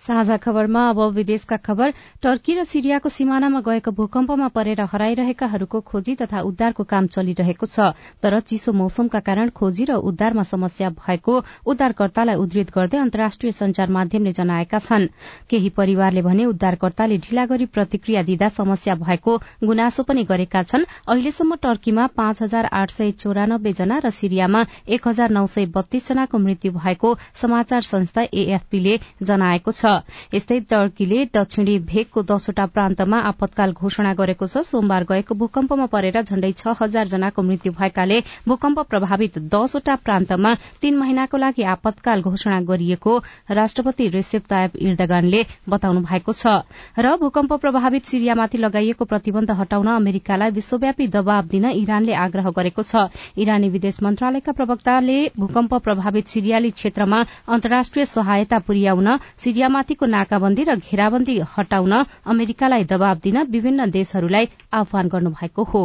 साझा 0.07 0.35
खबरमा 0.39 0.81
अब 0.89 0.99
विदेशका 1.13 1.57
खबर। 1.59 1.93
टर्की 2.23 2.53
र 2.55 2.63
सिरियाको 2.65 3.09
सिमानामा 3.11 3.59
गएको 3.61 3.91
भूकम्पमा 3.91 4.47
परेर 4.55 4.81
हराइरहेकाहरूको 4.87 5.79
खोजी 5.83 6.15
तथा 6.15 6.41
उद्धारको 6.47 6.83
काम 6.85 7.07
चलिरहेको 7.11 7.65
छ। 7.67 7.91
तर 8.23 8.39
चिसो 8.41 8.73
मौसमका 8.73 9.19
कारण 9.19 9.49
खोजी 9.51 9.85
र 9.85 9.99
उद्धारमा 10.07 10.43
समस्या 10.47 10.89
भएको 10.95 11.33
उद्धारकर्तालाई 11.67 12.35
उद्धृत 12.37 12.71
गर्दै 12.71 12.97
अन्तर्राष्ट्रिय 12.97 13.51
संचार 13.51 13.89
माध्यमले 13.91 14.31
जनाएका 14.33 14.79
छन्। 14.79 15.07
केही 15.49 15.69
परिवारले 15.75 16.21
भने 16.21 16.45
उद्धारकर्ताले 16.45 17.17
ढिला 17.19 17.45
गरी 17.45 17.65
प्रतिक्रिया 17.67 18.23
दिँदा 18.23 18.49
समस्या 18.55 18.95
भएको 18.95 19.37
गुनासो 19.65 20.03
पनि 20.03 20.23
गरेका 20.23 20.63
छन्। 20.63 20.87
अहिलेसम्म 21.05 21.55
टर्कीमा 21.59 22.07
पाँच 22.15 22.41
हजार 22.41 22.65
आठ 22.73 22.91
सय 22.91 23.11
चौरानब्बे 23.19 23.73
जना 23.73 23.99
र 23.99 24.09
सिरियामा 24.13 24.65
एक 24.87 25.07
हजार 25.07 25.29
नौ 25.31 25.45
सय 25.47 25.65
बत्तीस 25.75 26.07
जनाको 26.09 26.37
मृत्यु 26.39 26.71
भएको 26.73 27.15
समाचार 27.35 27.81
संस्था 27.83 28.27
एएफपीले 28.33 28.99
जनाएको 29.23 29.71
छ। 29.73 29.96
यस्तै 30.33 30.59
टर्कीले 30.69 31.23
दक्षिणी 31.33 31.77
भेगको 31.87 32.21
दसवटा 32.23 32.65
प्रान्तमा 32.75 33.17
आपतकाल 33.29 33.71
घोषणा 33.73 34.13
गरेको 34.13 34.45
छ। 34.47 34.63
सोमबार 34.67 35.03
गएको 35.09 35.35
भूकम्पमा 35.35 35.85
परेर 35.87 36.21
झण्डै 36.21 36.51
छ 36.53 36.75
हजार 36.81 37.07
जनाको 37.07 37.41
मृत्यु 37.41 37.71
भएकाले 37.73 38.19
भूकम्प 38.47 38.79
प्रभावित 38.89 39.37
दसवटा 39.53 39.95
प्रान्तमा 40.05 40.53
तीन 40.81 40.97
महिनाको 40.97 41.37
लागि 41.37 41.63
आपतकाल 41.73 42.21
घोषणा 42.21 42.59
गरिएको 42.67 43.17
राष्ट्रपति 43.51 44.07
रेसेप 44.15 44.43
तायब 44.49 44.71
इर्दगानले 44.87 45.41
बताउनु 45.69 46.01
भएको 46.03 46.33
छ। 46.33 46.63
र 46.97 47.15
भूकम्प 47.17 47.53
प्रभावित 47.61 48.05
सिरियामाथि 48.07 48.57
लगाइएको 48.57 49.05
प्रतिबन्ध 49.05 49.51
हटाउन 49.59 49.87
अमेरिकालाई 49.89 50.51
विश्वव्यापी 50.51 51.07
दबाव 51.15 51.43
दिन 51.47 51.65
इरानले 51.71 52.13
आग्रह 52.15 52.49
गरेको 52.57 52.83
छ। 52.83 53.07
इरानी 53.37 53.69
विदेश 53.69 54.01
मन्त्रालयका 54.03 54.51
प्रवक्ताले 54.51 55.17
भूकम्प 55.39 55.73
प्रभावित 55.83 56.27
सिरियाली 56.27 56.69
क्षेत्रमा 56.71 57.19
अन्तर्राष्ट्रिय 57.47 58.05
सहायता 58.07 58.59
पुर्याउन 58.67 59.17
सिरियामा 59.37 59.81
माथिको 59.87 60.05
नाकाबन्दी 60.05 60.63
र 60.67 60.75
घेराबन्दी 60.83 61.35
हटाउन 61.47 61.93
अमेरिकालाई 62.27 62.83
दबाव 62.83 63.23
दिन 63.23 63.37
विभिन्न 63.47 63.87
देशहरूलाई 63.89 64.45
आह्वान 64.75 65.07
गर्नुभएको 65.07 65.63
हो। 65.63 65.83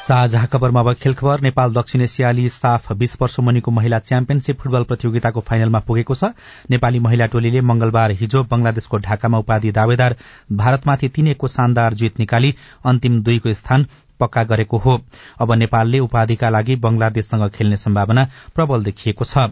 साझा 0.00 0.44
खबरमा 0.46 0.80
अब 0.80 0.92
खेल 0.94 1.14
खबर। 1.14 1.40
नेपाल 1.42 1.72
दक्षिण 1.74 2.00
एसियाली 2.00 2.48
साफ 2.48 2.92
बीस 2.94 3.16
वर्ष 3.20 3.36
मुनिको 3.40 3.70
महिला 3.70 3.98
च्याम्पियनशीप 4.00 4.56
फुटबल 4.56 4.82
प्रतियोगिताको 4.88 5.40
फाइनलमा 5.42 5.80
पुगेको 5.84 6.14
छ। 6.14 6.32
नेपाली 6.70 6.98
महिला 7.04 7.26
टोलीले 7.26 7.60
मंगलबार 7.60 8.10
हिजो 8.16 8.42
बंगलादेशको 8.46 8.96
ढाकामा 9.04 9.38
उपाधि 9.38 9.72
दावेदार 9.72 10.16
भारतमाथि 10.56 11.08
तीन 11.10 11.26
एकको 11.28 11.48
शानदार 11.50 11.94
जित 12.00 12.18
निकाली 12.18 12.54
अन्तिम 12.86 13.22
दुईको 13.22 13.52
स्थान 13.52 13.86
पक्का 14.20 14.42
गरेको 14.44 14.78
हो। 14.78 14.98
अब 15.40 15.52
नेपालले 15.54 15.98
उपाधिका 15.98 16.48
लागि 16.50 16.76
बंगलादेशसँग 16.78 17.48
खेल्ने 17.50 17.76
सम्भावना 17.76 18.26
प्रबल 18.54 18.84
देखिएको 18.84 19.24
छ। 19.24 19.48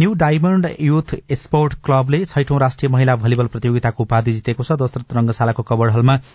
न्यू 0.00 0.14
डायमण्ड 0.14 0.68
युथ 0.80 1.14
स्पोर्ट 1.34 1.74
क्लबले 1.84 2.24
छैटौं 2.24 2.60
राष्ट्रिय 2.60 2.92
महिला 2.92 3.16
भलिबल 3.16 3.46
प्रतियोगिताको 3.46 4.02
उपाधि 4.02 4.32
जितेको 4.32 4.62
छ। 4.62 4.72
दशरथ 4.76 5.16
रंगशालाको 5.16 5.62
कबड़ 5.64 5.90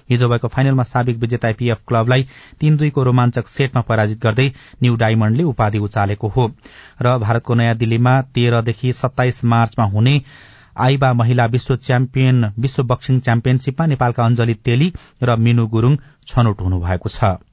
हिजो 0.10 0.30
भएको 0.30 0.48
फाइनलमा 0.48 0.84
साबिक 0.86 1.18
विजेता 1.18 1.52
पीएफ 1.60 1.80
क्लबलाई 1.88 2.28
तीन 2.60 2.78
दुईको 2.78 3.04
रोमाञ्चक 3.04 3.48
सेटमा 3.48 3.82
पराजित 3.82 4.22
गर्दै 4.22 4.48
न्यू 4.84 4.96
डायमण्डले 4.96 5.44
उपाधि 5.44 5.80
उचालेको 5.80 6.28
हो। 6.28 6.48
र 7.02 7.18
भारतको 7.20 7.54
नयाँ 7.54 7.76
दिल्लीमा 7.78 8.22
तेह्रदेखि 8.36 8.94
सत्ताइस 8.94 9.44
मार्चमा 9.46 9.86
हुने 9.88 10.22
आइबा 10.80 11.12
महिला 11.14 11.46
विश्व 11.48 11.76
च्याम्पियन 11.78 12.46
विश्व 12.60 12.84
बक्सिङ 12.84 13.20
च्याम्पियनशीपमा 13.20 13.86
नेपालका 13.86 14.26
अञ्जली 14.26 14.54
तेली 14.66 14.92
र 15.24 15.36
मिनु 15.38 15.68
गुरूङ 15.68 15.96
छनौट 16.28 16.62
हुनुभएको 16.62 17.10
छ। 17.10 17.51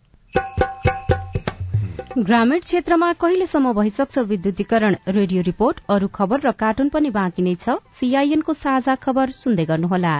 ग्रामीण 2.19 2.59
क्षेत्रमा 2.59 3.13
कहिलेसम्म 3.13 3.73
भइसक्छ 3.73 4.19
विद्युतीकरण? 4.19 4.97
रेडियो 5.09 5.43
रिपोर्ट 5.43 5.81
अरू 5.91 6.09
खबर 6.09 6.41
र 6.41 6.51
कार्टुन 6.51 6.89
पनि 6.89 7.11
बाँकी 7.11 7.43
नै 7.43 7.55
छ। 7.55 7.69
सीआईएनको 7.93 8.53
साझा 8.53 8.95
खबर 8.95 9.31
सुन्दै 9.31 9.65
गर्नुहोला। 9.65 10.15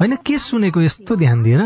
होइन 0.00 0.16
के 0.26 0.38
सुनेको 0.38 0.80
यस्तो 0.80 1.16
ध्यान 1.16 1.42
दिएर 1.42 1.62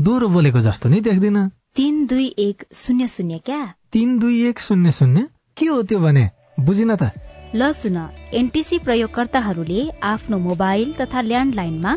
दोहोरो 0.00 0.28
बोलेको 0.28 0.60
जस्तो 0.60 0.88
नै 0.88 1.00
देख्दिन। 1.00 1.48
तिन 1.48 2.06
दुई 2.06 2.34
एक 2.38 2.64
शून्य 2.72 3.08
शून्य 3.08 3.38
क्या? 3.38 3.74
तिन 3.92 4.18
दुई 4.18 4.48
एक 4.48 4.58
शून्य 4.58 4.92
शून्य? 4.92 5.28
के 5.56 5.66
हो 5.66 5.82
त्यो 5.82 5.98
भने? 5.98 6.30
बुझिन 6.60 6.96
त। 6.96 7.10
ल 7.54 7.72
सुन। 7.72 8.08
एनटिसी 8.34 8.78
प्रयोगकर्ताहरूले 8.78 9.90
आफ्नो 10.02 10.38
मोबाइल 10.38 10.92
तथा 10.92 11.20
ल्यान्डलाइनमा 11.20 11.96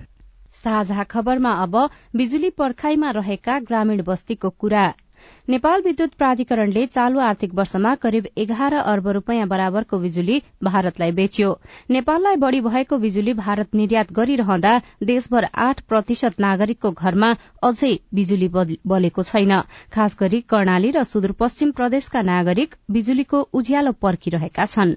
साझा 0.63 1.03
खबरमा 1.11 1.51
अब 1.63 1.77
बिजुली 2.15 2.49
पर्खाईमा 2.57 3.11
रहेका 3.11 3.59
ग्रामीण 3.69 4.03
बस्तीको 4.03 4.49
कुरा। 4.57 4.91
नेपाल 5.49 5.81
विद्युत 5.81 6.13
प्राधिकरणले 6.17 6.85
चालू 6.87 7.19
आर्थिक 7.21 7.53
वर्षमा 7.55 7.93
करिब 8.03 8.27
एघार 8.37 8.73
अर्ब 8.73 9.07
रूपियाँ 9.17 9.47
बराबरको 9.47 9.97
बिजुली 9.99 10.37
भारतलाई 10.63 11.11
बेच्यो। 11.11 11.49
नेपाललाई 11.89 12.35
बढ़ी 12.43 12.61
भएको 12.61 12.97
बिजुली 12.97 13.33
भारत 13.33 13.75
निर्यात 13.75 14.13
गरिरहँदा 14.13 14.71
देशभर 15.03 15.47
आठ 15.65 15.81
प्रतिशत 15.89 16.39
नागरिकको 16.39 16.91
घरमा 16.93 17.29
अझै 17.63 17.93
बिजुली 18.13 18.47
बलेको 18.87 19.23
छैन। 19.23 19.53
खास 19.93 20.17
गरी 20.19 20.41
कर्णाली 20.49 20.91
र 20.91 21.03
सुदूरपश्चिम 21.05 21.71
प्रदेशका 21.73 22.21
नागरिक 22.23 22.75
बिजुलीको 22.91 23.41
उज्यालो 23.53 23.91
पर्खिरहेका 24.01 24.65
छन्। 24.67 24.95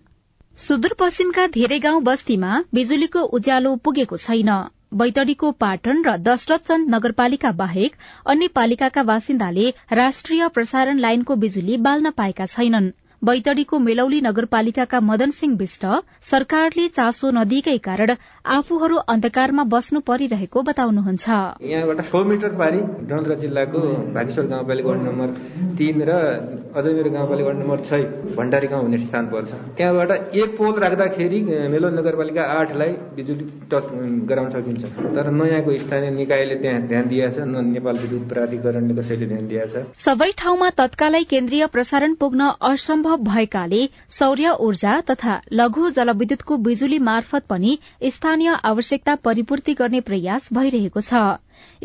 सुदूरपश्चिमका 0.58 1.46
धेरै 1.52 1.78
गाउँ 1.80 2.02
बस्तीमा 2.02 2.50
बिजुलीको 2.74 3.20
उज्यालो 3.36 3.76
पुगेको 3.84 4.16
छैन। 4.18 4.50
बैतडीको 4.94 5.48
पाटन 5.62 6.02
र 6.02 6.12
दशरथचन्द 6.26 6.90
नगरपालिका 6.90 7.50
बाहेक 7.60 7.96
अन्य 8.26 8.48
पालिकाका 8.58 9.02
बासिन्दाले 9.08 9.64
राष्ट्रिय 10.00 10.48
प्रसारण 10.58 11.02
लाइनको 11.06 11.36
बिजुली 11.44 11.78
बाल्न 11.86 12.12
पाएका 12.20 12.46
छैनन्। 12.52 12.90
बैतडीको 13.24 13.78
मेलौली 13.78 14.20
नगरपालिकाका 14.20 14.98
मदन 15.02 15.30
सिंह 15.32 15.56
विष्ट 15.58 15.84
सरकारले 16.30 16.86
चासो 16.88 17.30
नदिएकै 17.32 17.76
कारण 17.80 18.10
आफूहरू 18.54 18.96
अन्धकारमा 19.08 19.64
बस्नु 19.74 20.00
परिरहेको 20.08 20.62
बताउनुहुन्छ। 20.62 21.26
यहाँबाट 21.64 22.00
सौ 22.04 22.22
मिटर 22.24 22.52
पारी 22.60 22.80
डलरा 23.08 23.34
जिल्लाको 23.42 23.80
भागेश्वर 24.16 24.46
गाउँपालिका 24.46 24.88
वार्ड 24.88 25.02
नम्बर 25.08 25.28
तीन 25.78 26.02
र 26.08 26.12
अझै 26.74 26.92
मेरो 26.92 27.10
गाउँपालिका 27.10 27.46
वार्ड 27.46 27.58
नम्बर 27.58 27.78
छ 27.88 28.02
भण्डारी 28.36 28.66
गाउँ 28.68 28.82
हुने 28.82 28.98
स्थान 28.98 29.24
पर्छ। 29.32 29.50
त्यहाँबाट 29.78 30.34
एक 30.34 30.56
पोल 30.58 30.74
राख्दाखेरि 30.84 31.40
मेलो 31.72 31.88
नगरपालिका 31.96 32.42
आठलाई 32.58 32.92
बिजुली 33.16 33.44
टच 33.72 33.88
गराउन 34.28 34.50
सकिन्छ। 34.50 34.84
तर 35.16 35.30
नयाँको 35.32 35.78
स्थानीय 35.78 36.10
निकायले 36.20 36.56
त्यहाँ 36.60 36.82
ध्यान 36.92 37.08
दिएछ 37.08 37.38
न 37.40 37.64
नेपाल 37.72 37.96
विद्युत 38.04 38.28
प्राधिकरणले 38.28 39.00
कसैले 39.00 39.26
ध्यान 39.32 39.48
दिएछ। 39.48 39.74
सबै 40.04 40.30
ठाउँमा 40.38 40.70
तत्कालै 40.76 41.22
केन्द्रीय 41.32 41.66
प्रसारण 41.72 42.14
पुग्न 42.20 42.52
असम्भव 42.70 43.12
भएकाले 43.16 43.88
सौर्य 44.08 44.50
ऊर्जा 44.60 45.00
तथा 45.00 45.40
लघु 45.52 45.90
जलविद्युतको 45.90 46.56
बिजुली 46.56 46.98
मार्फत 46.98 47.44
पनि 47.48 47.78
स्थानीय 48.04 48.54
आवश्यकता 48.64 49.14
परिपूर्ति 49.24 49.74
गर्ने 49.74 50.00
प्रयास 50.00 50.48
भइरहेको 50.52 51.00
छ। 51.00 51.22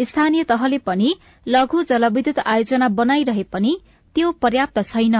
स्थानीय 0.03 0.43
तहले 0.43 0.77
पनि 0.77 1.13
लघु 1.47 1.83
जलविद्युत 1.83 2.39
आयोजना 2.39 2.87
बनाइरहे 2.95 3.43
पनि 3.43 3.77
त्यो 4.15 4.31
पर्याप्त 4.41 4.81
छैन। 4.83 5.17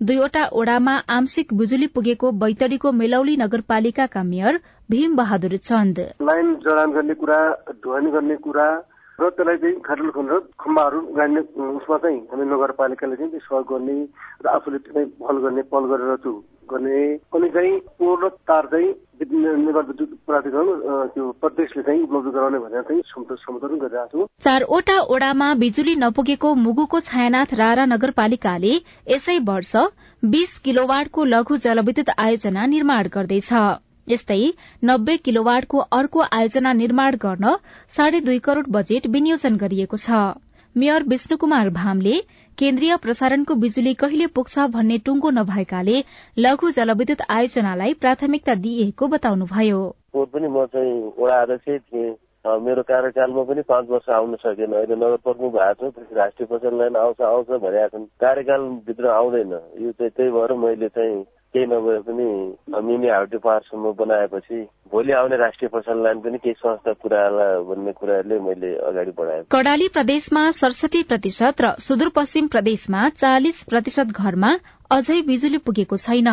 दुईवटा 0.00 0.44
ओडामा 0.52 0.92
आंशिक 1.10 1.52
बिजुली 1.54 1.86
पुगेको 1.86 2.30
बैतडीको 2.32 2.92
मेलौली 2.92 3.36
नगरपालिकाका 3.36 4.22
मेयर 4.22 4.60
भीम 4.90 5.16
बहादुर 5.16 5.56
चन्द। 5.58 5.98
लाइन 6.22 6.54
जडान 6.64 6.92
गर्ने 6.92 7.14
कुरा 7.14 7.40
ढुवानी 7.84 8.10
गर्ने 8.10 8.36
कुरा 8.36 8.68
र 9.20 9.28
त्यसलाई 9.36 9.56
चाहिँ 9.62 9.80
खाडल 9.86 10.10
खनेर 10.16 10.38
खम्बाहरू 10.60 11.00
गाड्ने 11.16 11.40
उसमा 11.76 11.96
चाहिँ 12.04 12.18
हामी 12.30 12.44
नगरपालिकाले 12.52 13.16
चाहिँ 13.16 13.38
सहयोग 13.38 13.66
गर्ने 13.72 13.96
र 14.44 14.48
आफूले 14.56 14.78
त्यसलाई 14.78 15.04
पहल 15.20 15.36
गर्ने 15.44 15.62
पहल 15.72 15.84
गरेर 15.92 16.16
त्यो 16.24 16.32
गर्ने। 16.70 16.98
अनि 17.36 17.48
चाहिँ 17.54 17.78
पोहोर 17.98 18.24
र 18.24 18.28
तार 18.48 18.66
चाहिँ 18.72 18.88
नेपाल 19.20 19.84
विद्युत 19.86 20.10
प्राधिकरण 20.26 20.68
त्यो 21.14 21.24
प्रदेशले 21.40 21.82
चाहिँ 21.82 22.02
उपलब्ध 22.02 22.28
गराउने 22.34 22.58
भनेर 22.58 22.82
चाहिँ 22.88 23.02
सम्बोधन 23.10 23.76
गरिरहेको 23.82 24.24
छु। 24.24 24.28
चारवटा 24.40 24.96
ओडामा 25.14 25.48
बिजुली 25.60 25.94
नपुगेको 26.00 26.54
मुगुको 26.64 27.00
छायानाथ 27.10 27.54
रारा 27.60 27.84
नगरपालिकाले 27.92 28.74
यसै 29.10 29.38
वर्ष 29.44 29.76
बीस 30.22 30.58
किलोवाटको 30.64 31.24
लघु 31.34 31.56
जलविद्युत 31.66 32.10
आयोजना 32.18 32.66
निर्माण 32.66 33.08
गर्दैछ। 33.14 33.52
यस्तै 34.10 34.38
नब्बे 34.84 35.16
किलोवाटको 35.26 35.78
अर्को 35.98 36.22
आयोजना 36.28 36.72
निर्माण 36.78 37.16
गर्न 37.22 37.56
साढे 37.96 38.20
दुई 38.20 38.38
करोड़ 38.46 38.66
बजेट 38.70 39.06
विनियोजन 39.16 39.56
गरिएको 39.56 39.96
छ। 39.98 40.22
मेयर 40.76 41.02
विष्णु 41.08 41.36
कुमार 41.36 41.70
भामले 41.76 42.16
केन्द्रीय 42.58 42.96
प्रसारणको 43.02 43.54
बिजुली 43.62 43.94
कहिले 44.00 44.26
पुग्छ 44.36 44.66
भन्ने 44.72 44.98
टुङ्गो 45.06 45.30
नभएकाले 45.36 45.96
लघु 46.38 46.70
जलविद्युत 46.78 47.22
आयोजनालाई 47.36 47.94
प्राथमिकता 48.00 48.54
दिइएको 48.64 49.08
बताउनुभयो। 49.14 49.80
पनि 50.16 50.48
म 50.48 50.66
चाहिँ 50.74 50.98
वडा 51.18 52.58
मेरो 52.66 52.82
कार्यकालमा 52.82 53.42
पनि 53.44 53.62
पाँच 53.68 53.88
वर्ष 53.90 54.08
आउन 54.16 54.34
सकेन। 54.42 54.72
अहिले 54.72 54.96
नगर 54.96 55.16
प्रमुख 55.24 55.52
भएको 55.52 55.90
छ 55.90 56.16
राष्ट्रिय 56.16 56.46
प्रसारण 56.46 56.78
लाइन 56.78 56.96
आउँछ 56.96 57.20
आउँछ 57.20 57.48
भनिरहेका 57.48 57.98
छन्। 57.98 58.06
कार्यकालभित्र 58.20 59.06
आउँदैन। 59.12 59.52
यो 59.84 59.92
चाहिँ 59.92 60.10
त्यही 60.16 60.30
भएर 60.32 60.52
मैले 60.62 60.88
चाहिँ 60.88 61.18
केही 61.54 61.66
नभए 61.66 61.98
पनि 62.06 62.26
मिनी 62.86 63.08
हाउटी 63.08 63.38
पावरसम्म 63.44 63.92
बनाएपछि 63.98 64.58
भोलि 64.92 65.12
आउने 65.12 65.36
राष्ट्रिय 65.36 65.94
लाइन 66.02 66.18
पनि 66.20 66.38
केही 66.44 66.54
संस्था 66.58 66.92
पुऱ्याएला 67.02 67.46
भन्ने 67.68 67.92
कुराहरूले 67.92 68.38
मैले 68.40 68.70
अगाडि 68.88 69.12
बढाएँ। 69.18 69.42
कडाली 69.50 69.88
प्रदेशमा 69.88 70.42
सडसठी 70.58 71.02
प्रतिशत 71.10 71.60
र 71.60 71.72
सुदूरपश्चिम 71.86 72.46
प्रदेशमा 72.54 73.08
चालिस 73.16 73.62
प्रतिशत 73.64 74.14
घरमा 74.14 74.52
अझै 74.90 75.20
बिजुली 75.26 75.58
पुगेको 75.66 75.96
छैन। 75.98 76.30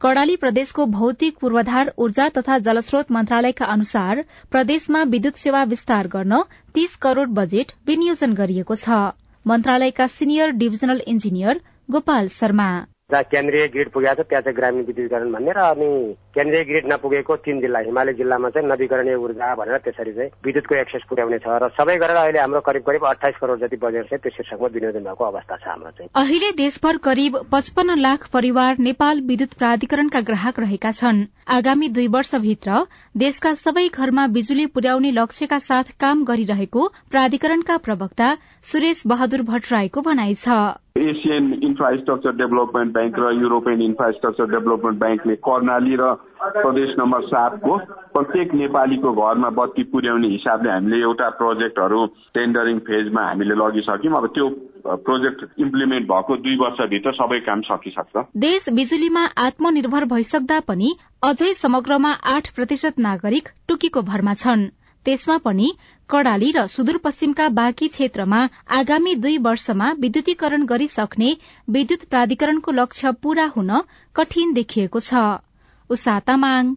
कडाली 0.00 0.36
प्रदेशको 0.36 0.86
भौतिक 0.94 1.36
पूर्वाधार 1.40 1.92
ऊर्जा 1.98 2.28
तथा 2.36 2.58
जलस्रोत 2.64 3.12
मन्त्रालयका 3.12 3.66
अनुसार 3.74 4.24
प्रदेशमा 4.50 5.02
विद्युत 5.12 5.44
सेवा 5.44 5.62
विस्तार 5.66 6.08
गर्न 6.08 6.42
तीस 6.74 6.96
करोड़ 7.04 7.28
बजेट 7.36 7.76
विनियोजन 7.86 8.34
गरिएको 8.34 8.74
छ। 8.76 9.04
मन्त्रालयका 9.46 10.06
senior 10.16 10.58
divisional 10.58 11.00
engineer 11.06 11.60
Gopal 11.90 12.28
Sharma. 12.32 12.68
जहाँ 13.14 13.30
केन्द्रीय 13.30 13.66
ग्रिड 13.74 13.88
पुगेको 13.94 14.22
छ 14.22 14.26
त्यहाँ 14.26 14.42
चाहिँ 14.42 14.56
ग्रामीण 14.56 14.84
विद्युतीकरण 14.84 15.32
भन्ने 15.32 15.52
र 15.54 15.60
अनि 15.70 15.90
केन्द्रीय 16.34 16.64
ग्रिड 16.66 16.92
नपुगेको 16.92 17.36
तीन 17.46 17.60
जिल्ला 17.60 17.78
हिमालय 17.86 18.12
जिल्लामा 18.20 18.48
चाहिँ 18.50 18.68
नवीकरणीय 18.68 19.14
ऊर्जा 19.24 19.54
भनेर 19.54 19.78
त्यसरी 19.86 20.12
चाहिँ 20.18 20.30
विद्युतको 20.44 20.74
एक्सेस 20.74 21.02
पुर्याउने 21.08 21.38
छ 21.38 21.46
र 21.62 21.68
सबै 21.78 21.96
गरेर 22.02 22.18
अहिले 22.24 22.40
हाम्रो 22.42 22.60
करिब 22.68 22.82
करिब 22.90 23.06
अठाइस 23.06 23.36
करोड़ 23.40 23.58
जति 23.60 23.76
बजेट 23.84 24.10
चाहिँ 24.10 24.22
त्यो 24.22 24.34
शीर्षकमा 24.36 24.68
विनियोजन 24.74 25.04
भएको 25.06 25.24
अवस्था 25.24 25.56
छ 25.56 25.68
हाम्रो 25.70 25.90
चाहिँ। 25.94 26.10
अहिले 26.22 26.50
देशभर 26.58 26.96
करिब 27.06 27.38
पचपन्न 27.52 27.98
लाख 28.00 28.28
परिवार 28.34 28.82
नेपाल 28.88 29.20
विद्युत 29.30 29.54
प्राधिकरणका 29.54 30.20
ग्राहक 30.28 30.60
रहेका 30.60 30.90
छन्। 30.90 31.24
आगामी 31.54 31.88
दुई 31.94 32.08
वर्षभित्र 32.10 32.84
देशका 33.16 33.54
सबै 33.62 33.88
घरमा 33.88 34.26
बिजुली 34.34 34.66
पुर्याउने 34.74 35.10
लक्ष्यका 35.12 35.58
साथ 35.70 35.96
काम 36.00 36.24
गरिरहेको 36.24 36.88
प्राधिकरणका 37.10 37.76
प्रवक्ता 37.86 38.36
सुरेश 38.70 39.02
बहादुर 39.06 39.42
भट्टराईको 39.50 40.00
भनाइ 40.02 40.34
छ। 40.34 40.82
एसियन 40.96 41.46
इन्फ्रास्ट्रक्चर 41.66 42.32
डेभलपमेन्ट 42.38 42.92
ब्याङ्क 42.94 43.16
र 43.18 43.30
युरोपियन 43.36 43.80
इन्फ्रास्ट्रक्चर 43.82 44.46
डेभलपमेन्ट 44.50 44.98
ब्याङ्कले 44.98 45.34
कर्णाली 45.46 45.96
र 46.00 46.10
प्रदेश 46.56 46.92
नम्बर 46.98 47.22
सातको 47.30 47.78
प्रत्येक 48.14 48.54
नेपालीको 48.60 49.12
घरमा 49.12 49.50
बत्ती 49.56 49.82
पुर्याउने 49.90 50.28
हिसाबले 50.28 50.70
हामीले 50.70 51.00
एउटा 51.02 51.28
प्रोजेक्टहरू 51.40 52.04
टेन्डरिङ 52.38 52.78
फेजमा 52.90 53.24
हामीले 53.26 53.54
लगिसक्यौँ। 53.62 54.14
अब 54.20 54.26
त्यो 54.38 54.48
प्रोजेक्ट 55.02 55.60
इम्प्लिमेन्ट 55.66 56.08
भएको 56.12 56.36
दुई 56.46 56.56
वर्षभित्र 56.62 57.12
सबै 57.18 57.40
काम 57.50 57.66
सकिसक्छ। 57.72 58.24
देश 58.46 58.68
बिजुलीमा 58.78 59.24
आत्मनिर्भर 59.48 60.04
भइसक्दा 60.14 60.60
पनि 60.70 60.94
अझै 61.24 61.52
समग्रमा 61.58 62.14
आठ 62.36 62.54
प्रतिशत 62.54 63.04
नागरिक 63.10 63.54
टुकीको 63.68 64.06
भरमा 64.14 64.38
छन्। 64.44 64.66
त्यसमा 65.04 65.36
पनि 65.44 65.68
कडाली 66.10 66.50
र 66.56 66.66
सुदूरपश्चिमका 66.66 67.48
बाँकी 67.58 67.88
क्षेत्रमा 67.88 68.40
आगामी 68.78 69.14
दुई 69.14 69.36
वर्षमा 69.38 69.92
विद्युतीकरण 70.00 70.64
गरिसक्ने 70.64 71.30
विद्युत 71.70 72.04
प्राधिकरणको 72.10 72.72
लक्ष्य 72.72 73.12
पूरा 73.22 73.46
हुन 73.56 73.70
कठिन 74.16 74.52
देखिएको 74.52 75.00
छ। 75.00 75.24
उषा 75.90 76.18
तामाङ 76.20 76.74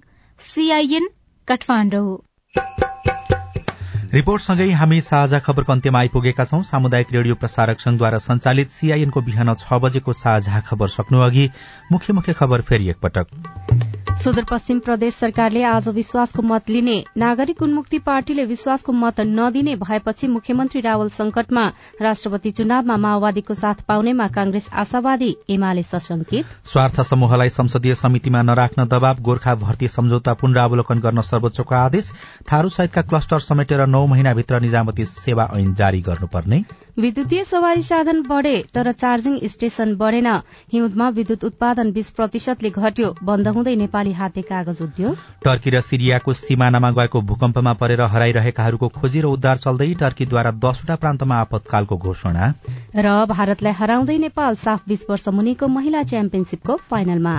रिपोर्टसँगै 4.14 4.70
हामी 4.72 5.00
साझा 5.02 5.40
खबरको 5.40 5.74
अन्त्यमा 5.74 6.00
आइपुगेका 6.00 6.44
छौं। 6.46 6.62
सामुदायिक 6.64 7.08
रेडियो 7.12 7.36
प्रसारक 7.36 7.80
संघद्वारा 7.80 8.18
संचालित 8.18 8.72
सीआईएनको 8.72 9.22
बिहान 9.22 9.54
छ 9.54 9.80
बजेको 9.84 10.14
साझा 10.14 10.60
खबर 10.62 10.88
सक्नु 10.88 11.20
अघि 11.20 11.50
मुख्य 11.92 12.14
मुख्य 12.14 12.34
खबर 12.34 12.62
फेरि 12.62 12.90
एकपटक। 12.90 13.97
सुदूरपश्चिम 14.08 14.80
प्रदेश 14.80 15.14
सरकारले 15.14 15.64
आज 15.64 15.88
विश्वासको 15.90 16.42
मत 16.42 16.70
लिने। 16.70 16.96
नागरिक 17.18 17.62
उन्मुक्ति 17.62 17.98
पार्टीले 18.00 18.46
विश्वासको 18.46 18.92
मत 18.94 19.20
नदिने 19.22 19.76
भएपछि 19.76 20.28
मुख्यमन्त्री 20.28 20.82
रावल 20.82 21.10
संकटमा 21.10 21.66
राष्ट्रपति 22.02 22.52
चुनावमा 22.52 22.98
माओवादीको 22.98 23.54
साथ 23.54 23.84
पाउनेमा 23.88 24.28
कांग्रेस 24.28 24.70
आशावादी 24.76 25.36
एमाले 25.50 25.84
सशंकित 25.84 26.46
स्वार्थ 26.66 27.02
समूहलाई 27.02 27.50
संसदीय 27.50 27.94
समितिमा 27.96 28.42
नराख्न 28.42 28.86
दबाव 28.88 29.22
गोर्खा 29.22 29.56
भर्ती 29.58 29.88
सम्झौता 29.90 30.34
पुनरावलोकन 30.34 31.00
गर्न 31.00 31.22
सर्वोच्चको 31.24 31.76
आदेश 31.76 32.12
थारू 32.52 32.70
सहितका 32.70 33.02
क्लस्टर 33.04 33.40
समेटेर 33.42 33.86
नौ 33.88 34.06
महिनाभित्र 34.08 34.60
निजामती 34.60 35.06
सेवा 35.06 35.50
ऐन 35.56 35.74
जारी 35.76 36.02
गर्नुपर्ने। 36.02 36.64
विद्युतीय 37.00 37.44
सवारी 37.44 37.82
साधन 37.84 38.22
बढ़े 38.24 38.56
तर 38.74 38.92
चार्जिङ 38.92 39.38
स्टेशन 39.48 39.96
बढ़ेन। 39.96 40.28
हिउँदमा 40.74 41.10
विद्युत 41.10 41.44
उत्पादन 41.44 41.92
बीस 41.92 42.10
प्रतिशतले 42.12 42.70
घट्यो 42.72 43.14
बन्द 43.24 43.48
हुँदै 43.48 43.76
नेपाली 43.76 43.97
नेपाली 43.98 44.14
हाते 44.14 44.42
कागज 44.44 44.82
उद्योग। 44.82 45.18
टर्की 45.42 45.70
र 45.70 45.82
सिरियाको 45.82 46.34
सिमानामा 46.36 46.92
गएको 46.94 47.22
भूकम्पमा 47.24 47.74
परेर 47.74 48.02
हराइरहेकाहरूको 48.06 48.88
खोजी 48.94 49.22
र 49.22 49.26
उद्धार 49.26 49.58
चल्दै 49.58 49.94
टर्कीद्वारा 49.98 50.52
दसवटा 50.54 50.96
प्रान्तमा 51.02 51.36
आपतकालको 51.42 51.98
घोषणा। 51.98 52.54
र 52.94 53.26
भारतलाई 53.26 53.74
हराउँदै 53.74 54.18
नेपाल 54.22 54.56
साफ 54.56 54.86
बीस 54.88 55.06
वर्ष 55.10 55.28
मुनिको 55.34 55.68
महिला 55.68 56.04
च्याम्पियनशीपको 56.06 56.78
फाइनलमा। 56.86 57.36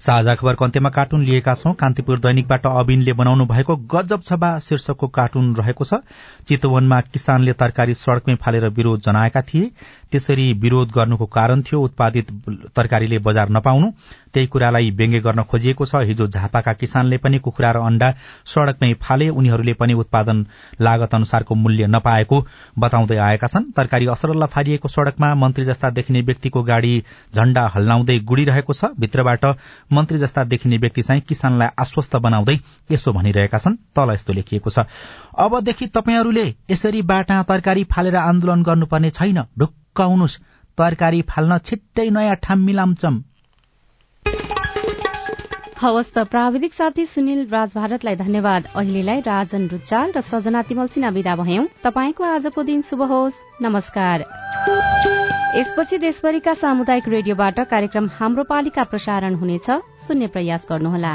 साझा 0.00 0.34
खबरको 0.34 0.64
अन्त्यमा 0.64 0.88
कार्टुन 0.88 1.24
लिएका 1.24 1.54
छौं? 1.54 1.72
कान्तिपुर 1.76 2.18
दैनिकबाट 2.18 2.66
अबिनले 2.66 3.12
बनाउनु 3.12 3.44
भएको 3.44 3.76
गजब 3.76 4.20
छबा 4.24 4.58
शीर्षकको 4.58 5.06
कार्टुन 5.08 5.52
रहेको 5.56 5.84
छ। 5.84 6.00
चितवनमा 6.48 7.00
किसानले 7.12 7.52
तरकारी 7.52 7.94
सड़कमै 7.94 8.34
फालेर 8.40 8.68
विरोध 8.72 9.00
जनाएका 9.00 9.42
थिए। 9.42 9.70
त्यसरी 10.08 10.52
विरोध 10.56 10.88
गर्नुको 10.90 11.26
कारण 11.28 11.62
थियो 11.62 11.80
उत्पादित 11.80 12.32
तरकारीले 12.72 13.18
बजार 13.20 13.50
नपाउनु। 13.50 13.92
त्यही 14.34 14.46
कुरालाई 14.46 14.90
व्यङ्ग्य 14.90 15.20
गर्न 15.20 15.42
खोजिएको 15.42 15.84
छ। 15.84 16.02
हिजो 16.06 16.26
झापाका 16.26 16.72
किसानले 16.72 17.16
पनि 17.18 17.38
कुखुरा 17.38 17.70
र 17.70 17.78
अण्डा 17.80 18.08
सड़कमै 18.46 18.92
फाले 19.00 19.28
उनीहरूले 19.30 19.74
पनि 19.74 19.94
उत्पादन 19.94 20.46
लागत 20.80 21.14
अनुसारको 21.14 21.54
मूल्य 21.54 21.86
नपाएको 21.86 22.38
बताउँदै 22.78 23.16
आएका 23.18 23.46
छन्। 23.46 23.70
तरकारी 23.76 24.06
असरल्ल 24.06 24.46
फालिएको 24.46 24.88
सड़कमा 24.88 25.34
मन्त्री 25.34 25.64
जस्ता 25.64 25.90
देखिने 25.90 26.20
व्यक्तिको 26.22 26.62
गाड़ी 26.62 26.92
झण्डा 27.34 27.66
हल्लाउँदै 27.74 28.18
गुडिरहेको 28.22 28.72
छ। 28.72 28.92
भित्रबाट 29.00 29.44
मन्त्री 29.92 30.18
जस्ता 30.18 30.44
देखिने 30.44 30.76
व्यक्ति 30.78 31.02
चाहिँ 31.02 31.22
किसानलाई 31.22 31.68
आश्वस्त 31.78 32.16
बनाउँदै 32.18 32.58
यसो 32.90 33.12
भनिरहेका 33.12 33.58
छन्। 33.58 33.76
तल 33.96 34.14
यस्तो 34.14 34.32
लेखिएको 34.32 34.70
छ। 34.70 34.86
अबदेखि 35.38 35.86
तपाईँहरूले 35.86 36.46
यसरी 36.70 37.02
बाटा 37.02 37.42
तरकारी 37.42 37.84
फालेर 37.84 38.16
आन्दोलन 38.16 38.62
गर्नुपर्ने 38.62 39.10
छैन। 39.10 39.42
ढुक्क 39.58 40.00
आउनुहोस्। 40.00 40.38
तरकारी 40.78 41.20
फाल्न 41.28 41.58
छिट्टै 41.58 42.08
नयाँ 42.10 42.36
ठाम 42.42 42.58
मिलाउँछम् 42.60 43.20
हवस् 45.82 46.12
त 46.14 46.18
प्राविधिक 46.18 46.74
साथी 46.74 47.06
सुनिल 47.06 47.48
राज 47.48 47.72
भारतलाई 47.74 48.16
धन्यवाद। 48.16 48.66
अहिलेलाई 48.76 49.20
राजन 49.20 49.68
रुचाल 49.68 50.12
र 50.16 50.20
सजना 50.20 50.62
तिमल 50.62 50.86
सिन्हा 50.86 51.10
विदा 51.10 51.36
भयौं। 51.36 51.64
तपाईँको 51.84 52.24
आजको 52.24 52.62
दिन 52.62 52.82
शुभ 52.82 53.02
होस्। 53.02 53.42
नमस्कार। 53.62 54.24
यसपछि 55.56 55.98
देशभरिका 55.98 56.54
सामुदायिक 56.54 57.08
रेडियोबाट 57.08 57.60
कार्यक्रम 57.60 58.10
हाम्रो 58.12 58.44
पालिका 58.44 58.84
प्रसारण 58.84 59.34
हुनेछ। 59.34 59.70
सुन्ने 60.04 60.26
प्रयास 60.26 60.66
गर्नुहोला। 60.68 61.14